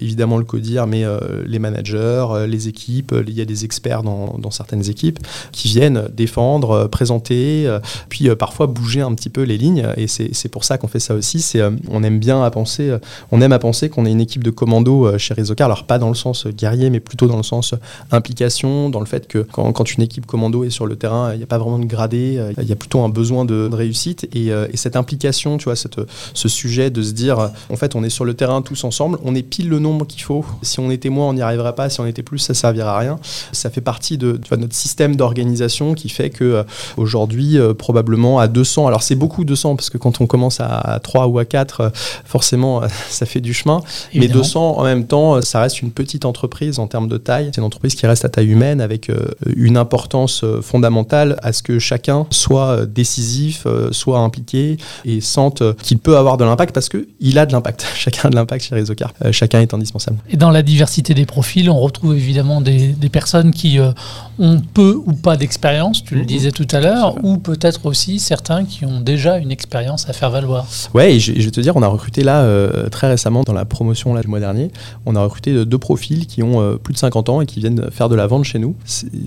évidemment 0.00 0.38
le 0.38 0.44
codir, 0.44 0.86
mais 0.86 1.04
les 1.44 1.58
managers, 1.58 2.26
les 2.46 2.68
équipes, 2.68 3.14
il 3.26 3.34
y 3.34 3.40
a 3.40 3.44
des 3.44 3.64
experts 3.64 4.02
dans, 4.02 4.50
certaines 4.50 4.88
équipes 4.88 5.18
qui 5.52 5.68
viennent 5.68 6.08
défendre, 6.14 6.70
euh, 6.70 6.88
présenter, 6.88 7.66
euh, 7.66 7.78
puis 8.08 8.28
euh, 8.28 8.36
parfois 8.36 8.66
bouger 8.66 9.00
un 9.00 9.14
petit 9.14 9.28
peu 9.28 9.42
les 9.42 9.58
lignes. 9.58 9.86
Et 9.96 10.06
c'est 10.06 10.48
pour 10.48 10.64
ça 10.64 10.78
qu'on 10.78 10.88
fait 10.88 11.00
ça 11.00 11.14
aussi. 11.14 11.58
On 11.90 12.02
aime 12.02 12.18
bien 12.18 12.42
à 12.42 12.50
penser, 12.50 12.96
on 13.30 13.40
aime 13.40 13.52
à 13.52 13.58
penser 13.58 13.88
qu'on 13.88 14.06
est 14.06 14.10
une 14.10 14.20
équipe 14.20 14.44
de 14.44 14.50
commando 14.50 15.18
chez 15.18 15.34
Rizocar. 15.34 15.66
Alors 15.66 15.84
pas 15.84 15.98
dans 15.98 16.08
le 16.08 16.14
sens 16.14 16.46
guerrier, 16.46 16.90
mais 16.90 17.00
plutôt 17.00 17.26
dans 17.26 17.36
le 17.36 17.42
sens 17.42 17.74
implication, 18.10 18.88
dans 18.88 19.00
le 19.00 19.06
fait 19.06 19.26
que 19.26 19.38
quand, 19.38 19.92
une 19.92 20.02
équipe 20.02 20.26
commando 20.26 20.64
est 20.64 20.70
sur 20.70 20.86
le 20.86 20.96
terrain, 20.96 21.32
il 21.32 21.38
n'y 21.38 21.42
a 21.42 21.46
pas 21.46 21.58
vraiment 21.58 21.78
de 21.78 21.84
gradé, 21.84 22.40
il 22.60 22.68
y 22.68 22.72
a 22.72 22.76
plutôt 22.76 23.00
un 23.00 23.08
besoin 23.08 23.44
de, 23.44 23.68
réussite. 23.72 24.28
Et, 24.34 24.46
et, 24.46 24.76
cette 24.76 24.96
implication, 24.96 25.58
tu 25.58 25.64
vois, 25.64 25.76
ce 25.76 26.48
sujet 26.48 26.90
de 26.90 27.02
se 27.02 27.12
dire, 27.12 27.50
en 27.70 27.76
fait, 27.76 27.94
on 27.94 28.04
est 28.04 28.10
sur 28.10 28.24
le 28.24 28.34
terrain 28.36 28.62
tous 28.62 28.84
ensemble, 28.84 29.18
on 29.24 29.34
est 29.34 29.42
pile 29.42 29.68
le 29.68 29.78
nombre 29.78 30.06
qu'il 30.06 30.22
faut. 30.22 30.44
Si 30.62 30.80
on 30.80 30.90
était 30.90 31.08
moins, 31.08 31.28
on 31.28 31.34
n'y 31.34 31.42
arriverait 31.42 31.74
pas. 31.74 31.90
Si 31.90 32.00
on 32.00 32.06
était 32.06 32.22
plus, 32.22 32.38
ça 32.38 32.54
servira 32.54 32.96
à 32.96 32.98
rien. 32.98 33.18
Ça 33.52 33.70
fait 33.70 33.80
partie 33.80 34.18
de, 34.18 34.40
notre 34.56 34.74
système 34.74 35.16
d'organisation 35.16 35.94
qui 35.94 36.08
fait 36.08 36.30
que 36.30 36.44
euh, 36.44 36.62
aujourd'hui, 36.96 37.58
euh, 37.58 37.74
probablement 37.74 38.38
à 38.38 38.48
200, 38.48 38.86
alors 38.86 39.02
c'est 39.02 39.14
beaucoup 39.14 39.44
200 39.44 39.76
parce 39.76 39.90
que 39.90 39.98
quand 39.98 40.20
on 40.20 40.26
commence 40.26 40.60
à, 40.60 41.00
3 41.02 41.26
ou 41.26 41.38
à 41.38 41.44
4, 41.44 41.80
euh, 41.80 41.90
forcément, 42.24 42.82
ça 43.08 43.26
fait 43.26 43.40
du 43.40 43.54
chemin. 43.54 43.80
Mais 44.14 44.28
200 44.28 44.78
en 44.78 44.84
même 44.84 45.06
temps, 45.06 45.40
ça 45.42 45.60
reste 45.60 45.82
une 45.82 45.90
petite 45.90 46.24
entreprise 46.24 46.78
en 46.78 46.86
termes 46.86 47.08
de 47.08 47.16
taille. 47.16 47.50
C'est 47.52 47.60
une 47.60 47.66
entreprise 47.66 47.94
qui 47.94 48.06
reste 48.06 48.24
à 48.24 48.28
taille 48.28 48.48
humaine 48.48 48.80
avec 48.80 49.10
une 49.56 49.76
importance 49.76 50.44
fondamentale 50.62 51.38
à 51.42 51.52
ce 51.52 51.62
que 51.62 51.78
chacun 51.78 52.26
soit 52.30 52.86
décisif, 52.86 53.66
soit 53.90 54.18
impliqué 54.18 54.76
et 55.04 55.20
sente 55.20 55.62
qu'il 55.82 55.98
peut 55.98 56.16
avoir 56.16 56.36
de 56.36 56.44
l'impact 56.44 56.74
parce 56.74 56.88
qu'il 56.88 57.38
a 57.38 57.46
de 57.46 57.52
l'impact. 57.52 57.86
Chacun 57.94 58.25
de 58.30 58.36
l'impact 58.36 58.64
chez 58.64 58.74
Resocar. 58.74 59.12
chacun 59.32 59.60
est 59.60 59.74
indispensable. 59.74 60.18
Et 60.30 60.36
dans 60.36 60.50
la 60.50 60.62
diversité 60.62 61.14
des 61.14 61.26
profils, 61.26 61.70
on 61.70 61.80
retrouve 61.80 62.14
évidemment 62.14 62.60
des, 62.60 62.88
des 62.88 63.08
personnes 63.08 63.52
qui 63.52 63.78
euh, 63.78 63.92
ont 64.38 64.60
peu 64.60 65.00
ou 65.06 65.12
pas 65.12 65.36
d'expérience, 65.36 66.04
tu 66.04 66.14
le 66.14 66.20
mhm. 66.20 66.26
disais 66.26 66.50
tout 66.50 66.66
à 66.72 66.80
l'heure, 66.80 67.16
ou 67.24 67.38
peut-être 67.38 67.86
aussi 67.86 68.18
certains 68.18 68.64
qui 68.64 68.84
ont 68.84 69.00
déjà 69.00 69.38
une 69.38 69.50
expérience 69.50 70.08
à 70.08 70.12
faire 70.12 70.30
valoir. 70.30 70.66
Ouais, 70.94 71.14
et 71.14 71.20
je, 71.20 71.32
vais 71.32 71.50
te 71.50 71.60
dire, 71.60 71.76
on 71.76 71.82
a 71.82 71.88
recruté 71.88 72.22
là 72.22 72.42
euh, 72.42 72.88
très 72.88 73.08
récemment 73.08 73.42
dans 73.42 73.52
la 73.52 73.64
promotion 73.64 74.14
là, 74.14 74.22
du 74.22 74.28
mois 74.28 74.40
dernier, 74.40 74.70
on 75.06 75.16
a 75.16 75.22
recruté 75.22 75.64
deux 75.64 75.78
profils 75.78 76.26
qui 76.26 76.42
ont 76.42 76.60
euh, 76.60 76.76
plus 76.76 76.92
de 76.92 76.98
50 76.98 77.28
ans 77.28 77.40
et 77.40 77.46
qui 77.46 77.60
viennent 77.60 77.90
faire 77.90 78.08
de 78.08 78.14
la 78.14 78.26
vente 78.26 78.44
chez 78.44 78.58
nous. 78.58 78.74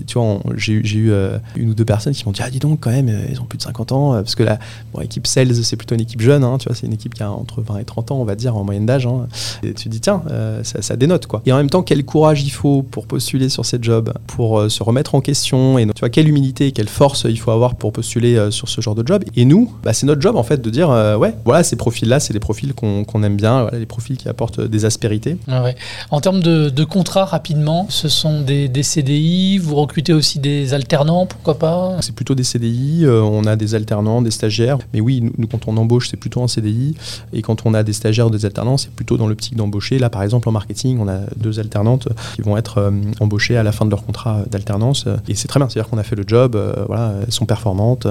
Tu 0.06 0.18
vois, 0.18 0.40
j'ai 0.56 0.74
eu 0.74 1.12
une 1.56 1.70
ou 1.70 1.74
deux 1.74 1.84
personnes 1.84 2.12
qui 2.12 2.24
m'ont 2.24 2.32
dit, 2.32 2.40
ah 2.44 2.50
dis 2.50 2.58
donc 2.58 2.80
quand 2.80 2.90
même, 2.90 3.10
ils 3.30 3.40
ont 3.40 3.44
plus 3.44 3.58
de 3.58 3.62
50 3.62 3.92
ans, 3.92 4.12
parce 4.12 4.34
que 4.34 4.42
la 4.42 4.58
bon, 4.92 5.00
équipe 5.00 5.26
sales, 5.26 5.54
c'est 5.54 5.76
plutôt 5.76 5.94
une 5.94 6.00
équipe 6.00 6.20
jeune, 6.20 6.44
hein, 6.44 6.58
tu 6.58 6.68
vois, 6.68 6.76
c'est 6.76 6.86
une 6.86 6.92
équipe 6.92 7.14
qui 7.14 7.22
a 7.22 7.30
entre 7.30 7.62
20 7.62 7.78
et 7.78 7.84
30 7.84 8.12
ans, 8.12 8.16
on 8.16 8.24
va 8.24 8.34
dire, 8.34 8.56
en 8.56 8.64
moyenne 8.64 8.86
d'âge. 8.90 9.06
Hein. 9.06 9.26
Et 9.62 9.72
tu 9.74 9.84
te 9.84 9.88
dis, 9.88 10.00
tiens, 10.00 10.22
ça, 10.62 10.82
ça 10.82 10.96
dénote 10.96 11.26
quoi. 11.26 11.42
Et 11.46 11.52
en 11.52 11.56
même 11.56 11.70
temps, 11.70 11.82
quel 11.82 12.04
courage 12.04 12.42
il 12.42 12.50
faut 12.50 12.82
pour 12.82 13.06
postuler 13.06 13.48
sur 13.48 13.64
ces 13.64 13.78
jobs, 13.80 14.12
pour 14.26 14.70
se 14.70 14.82
remettre 14.82 15.14
en 15.14 15.20
question 15.20 15.78
et 15.78 15.86
tu 15.86 16.00
vois 16.00 16.10
quelle 16.10 16.28
humilité 16.28 16.66
et 16.68 16.72
quelle 16.72 16.88
force 16.88 17.26
il 17.28 17.38
faut 17.38 17.50
avoir 17.50 17.74
pour 17.74 17.92
postuler 17.92 18.36
euh, 18.36 18.50
sur 18.50 18.68
ce 18.68 18.80
genre 18.80 18.94
de 18.94 19.06
job. 19.06 19.24
Et 19.36 19.44
nous, 19.44 19.72
bah, 19.82 19.92
c'est 19.92 20.06
notre 20.06 20.20
job 20.20 20.36
en 20.36 20.42
fait 20.42 20.60
de 20.60 20.70
dire 20.70 20.90
euh, 20.90 21.16
ouais, 21.16 21.34
voilà 21.44 21.62
ces 21.62 21.76
profils-là, 21.76 22.20
c'est 22.20 22.32
des 22.32 22.40
profils 22.40 22.74
qu'on 22.74 23.22
aime 23.22 23.36
bien, 23.36 23.62
voilà, 23.62 23.78
les 23.78 23.86
profils 23.86 24.16
qui 24.16 24.28
apportent 24.28 24.60
des 24.60 24.84
aspérités. 24.84 25.36
Ah 25.48 25.62
ouais. 25.62 25.74
En 26.10 26.20
termes 26.20 26.42
de, 26.42 26.68
de, 26.68 26.84
contrats 26.84 27.24
rapidement, 27.24 27.86
ce 27.88 28.08
sont 28.08 28.42
des, 28.42 28.68
des, 28.68 28.82
CDI. 28.82 29.58
Vous 29.58 29.76
recrutez 29.76 30.12
aussi 30.12 30.38
des 30.38 30.74
alternants, 30.74 31.26
pourquoi 31.26 31.58
pas? 31.58 31.96
C'est 32.00 32.14
plutôt 32.14 32.34
des 32.34 32.44
CDI. 32.44 33.04
Euh, 33.04 33.22
on 33.22 33.44
a 33.44 33.56
des 33.56 33.74
alternants, 33.74 34.22
des 34.22 34.30
stagiaires. 34.30 34.78
Mais 34.92 35.00
oui, 35.00 35.22
nous, 35.36 35.46
quand 35.46 35.68
on 35.68 35.76
embauche, 35.76 36.08
c'est 36.10 36.16
plutôt 36.16 36.42
un 36.42 36.48
CDI. 36.48 36.94
Et 37.32 37.42
quand 37.42 37.66
on 37.66 37.74
a 37.74 37.82
des 37.82 37.92
stagiaires 37.92 38.26
ou 38.26 38.30
des 38.30 38.44
alternants, 38.44 38.69
c'est 38.76 38.90
plutôt 38.90 39.16
dans 39.16 39.28
l'optique 39.28 39.56
d'embaucher. 39.56 39.98
Là, 39.98 40.10
par 40.10 40.22
exemple, 40.22 40.48
en 40.48 40.52
marketing, 40.52 40.98
on 41.00 41.08
a 41.08 41.20
deux 41.36 41.58
alternantes 41.60 42.08
qui 42.34 42.42
vont 42.42 42.56
être 42.56 42.92
embauchées 43.20 43.56
à 43.56 43.62
la 43.62 43.72
fin 43.72 43.84
de 43.84 43.90
leur 43.90 44.04
contrat 44.04 44.42
d'alternance 44.50 44.90
euh, 45.06 45.16
et 45.28 45.34
c'est 45.34 45.48
très 45.48 45.60
bien, 45.60 45.68
c'est-à-dire 45.68 45.90
qu'on 45.90 45.98
a 45.98 46.02
fait 46.02 46.16
le 46.16 46.24
job, 46.26 46.56
euh, 46.56 46.84
voilà, 46.86 47.14
elles 47.22 47.32
sont 47.32 47.46
performantes, 47.46 48.06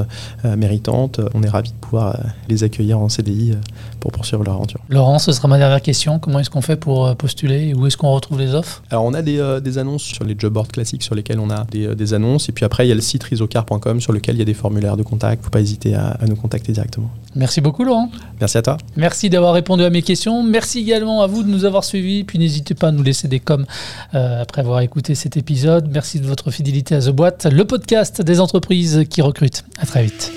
euh, 0.46 0.56
méritantes, 0.56 1.20
on 1.34 1.44
est 1.44 1.50
ravis 1.50 1.72
de 1.72 1.76
pouvoir 1.76 2.18
les 2.48 2.64
accueillir 2.64 3.00
en 3.00 3.10
CDI 3.10 3.54
pour 4.00 4.12
poursuivre 4.12 4.44
leur 4.44 4.56
aventure. 4.56 4.80
Laurent, 4.90 5.20
ce 5.20 5.32
sera 5.32 5.48
ma 5.48 5.58
dernière 5.58 5.82
question, 5.82 6.20
comment 6.20 6.40
est-ce 6.40 6.50
qu'on 6.50 6.62
fait 6.62 6.76
pour 6.76 7.16
postuler 7.16 7.74
Où 7.74 7.86
est-ce 7.88 7.98
qu'on 7.98 8.12
retrouve 8.12 8.40
les 8.40 8.54
offres? 8.54 8.84
Alors 8.90 9.04
on 9.04 9.14
a 9.14 9.22
des, 9.22 9.60
des, 9.62 9.78
annonces 9.78 10.04
sur 10.04 10.24
les 10.24 10.36
job 10.38 10.54
boards 10.54 10.68
classiques 10.68 11.04
sur 11.04 11.16
lesquels 11.16 11.40
on 11.40 11.50
a 11.50 11.66
des, 11.66 11.96
des, 11.96 12.14
annonces, 12.14 12.50
et 12.50 12.52
puis 12.52 12.66
après 12.66 12.86
il 12.86 12.90
y 12.90 12.92
a 12.92 12.96
le 12.96 13.02
site 13.02 13.24
risocar.com 13.24 14.02
sur 14.02 14.14
lequel 14.14 14.36
il 14.36 14.40
y 14.40 14.42
a 14.42 14.46
des 14.46 14.54
formulaires 14.54 14.98
de 14.98 15.04
contact, 15.04 15.36
il 15.36 15.40
ne 15.40 15.44
faut 15.46 15.50
pas 15.50 15.62
hésiter 15.62 15.96
à, 15.96 16.10
à 16.10 16.26
nous 16.26 16.36
contacter 16.36 16.72
directement. 16.72 17.10
Merci 17.36 17.62
beaucoup 17.62 17.84
Laurent. 17.84 18.10
Merci 18.40 18.58
à 18.58 18.62
toi. 18.62 18.78
Merci 18.96 19.30
d'avoir 19.30 19.54
répondu 19.54 19.84
à 19.84 19.90
mes 19.90 20.02
questions, 20.02 20.44
merci 20.50 20.80
également 20.80 21.22
à 21.22 21.28
vous 21.28 21.44
de 21.44 21.50
nous 21.50 21.66
avoir 21.66 21.84
suivis, 21.84 22.24
puis 22.24 22.40
n'hésitez 22.40 22.74
pas 22.74 22.90
à 22.90 22.92
nous 22.92 23.04
laisser 23.04 23.28
des 23.28 23.40
coms 23.40 23.66
après 24.14 24.62
avoir 24.62 24.82
écouté 24.82 25.16
cet 25.16 25.38
épisode. 25.38 25.90
Merci 25.92 26.20
de 26.20 26.26
votre 26.26 26.52
fidélité 26.52 26.96
à 26.96 27.02
The 27.02 27.10
Boîte, 27.10 27.48
le 27.52 27.66
podcast 27.66 28.22
des 28.22 28.40
entreprises 28.40 29.04
qui 29.10 29.22
recrutent. 29.22 29.64
À 29.80 29.86
très 29.86 30.04
vite. 30.04 30.32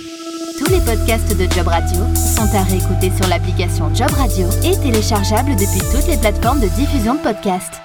Tous 0.59 0.71
les 0.71 0.81
podcasts 0.81 1.37
de 1.37 1.51
Job 1.53 1.67
Radio 1.67 2.01
sont 2.15 2.55
à 2.55 2.63
réécouter 2.63 3.11
sur 3.17 3.27
l'application 3.29 3.93
Job 3.95 4.11
Radio 4.11 4.47
et 4.63 4.77
téléchargeables 4.77 5.57
depuis 5.57 5.81
toutes 5.91 6.07
les 6.07 6.17
plateformes 6.17 6.61
de 6.61 6.69
diffusion 6.69 7.15
de 7.15 7.21
podcasts. 7.21 7.81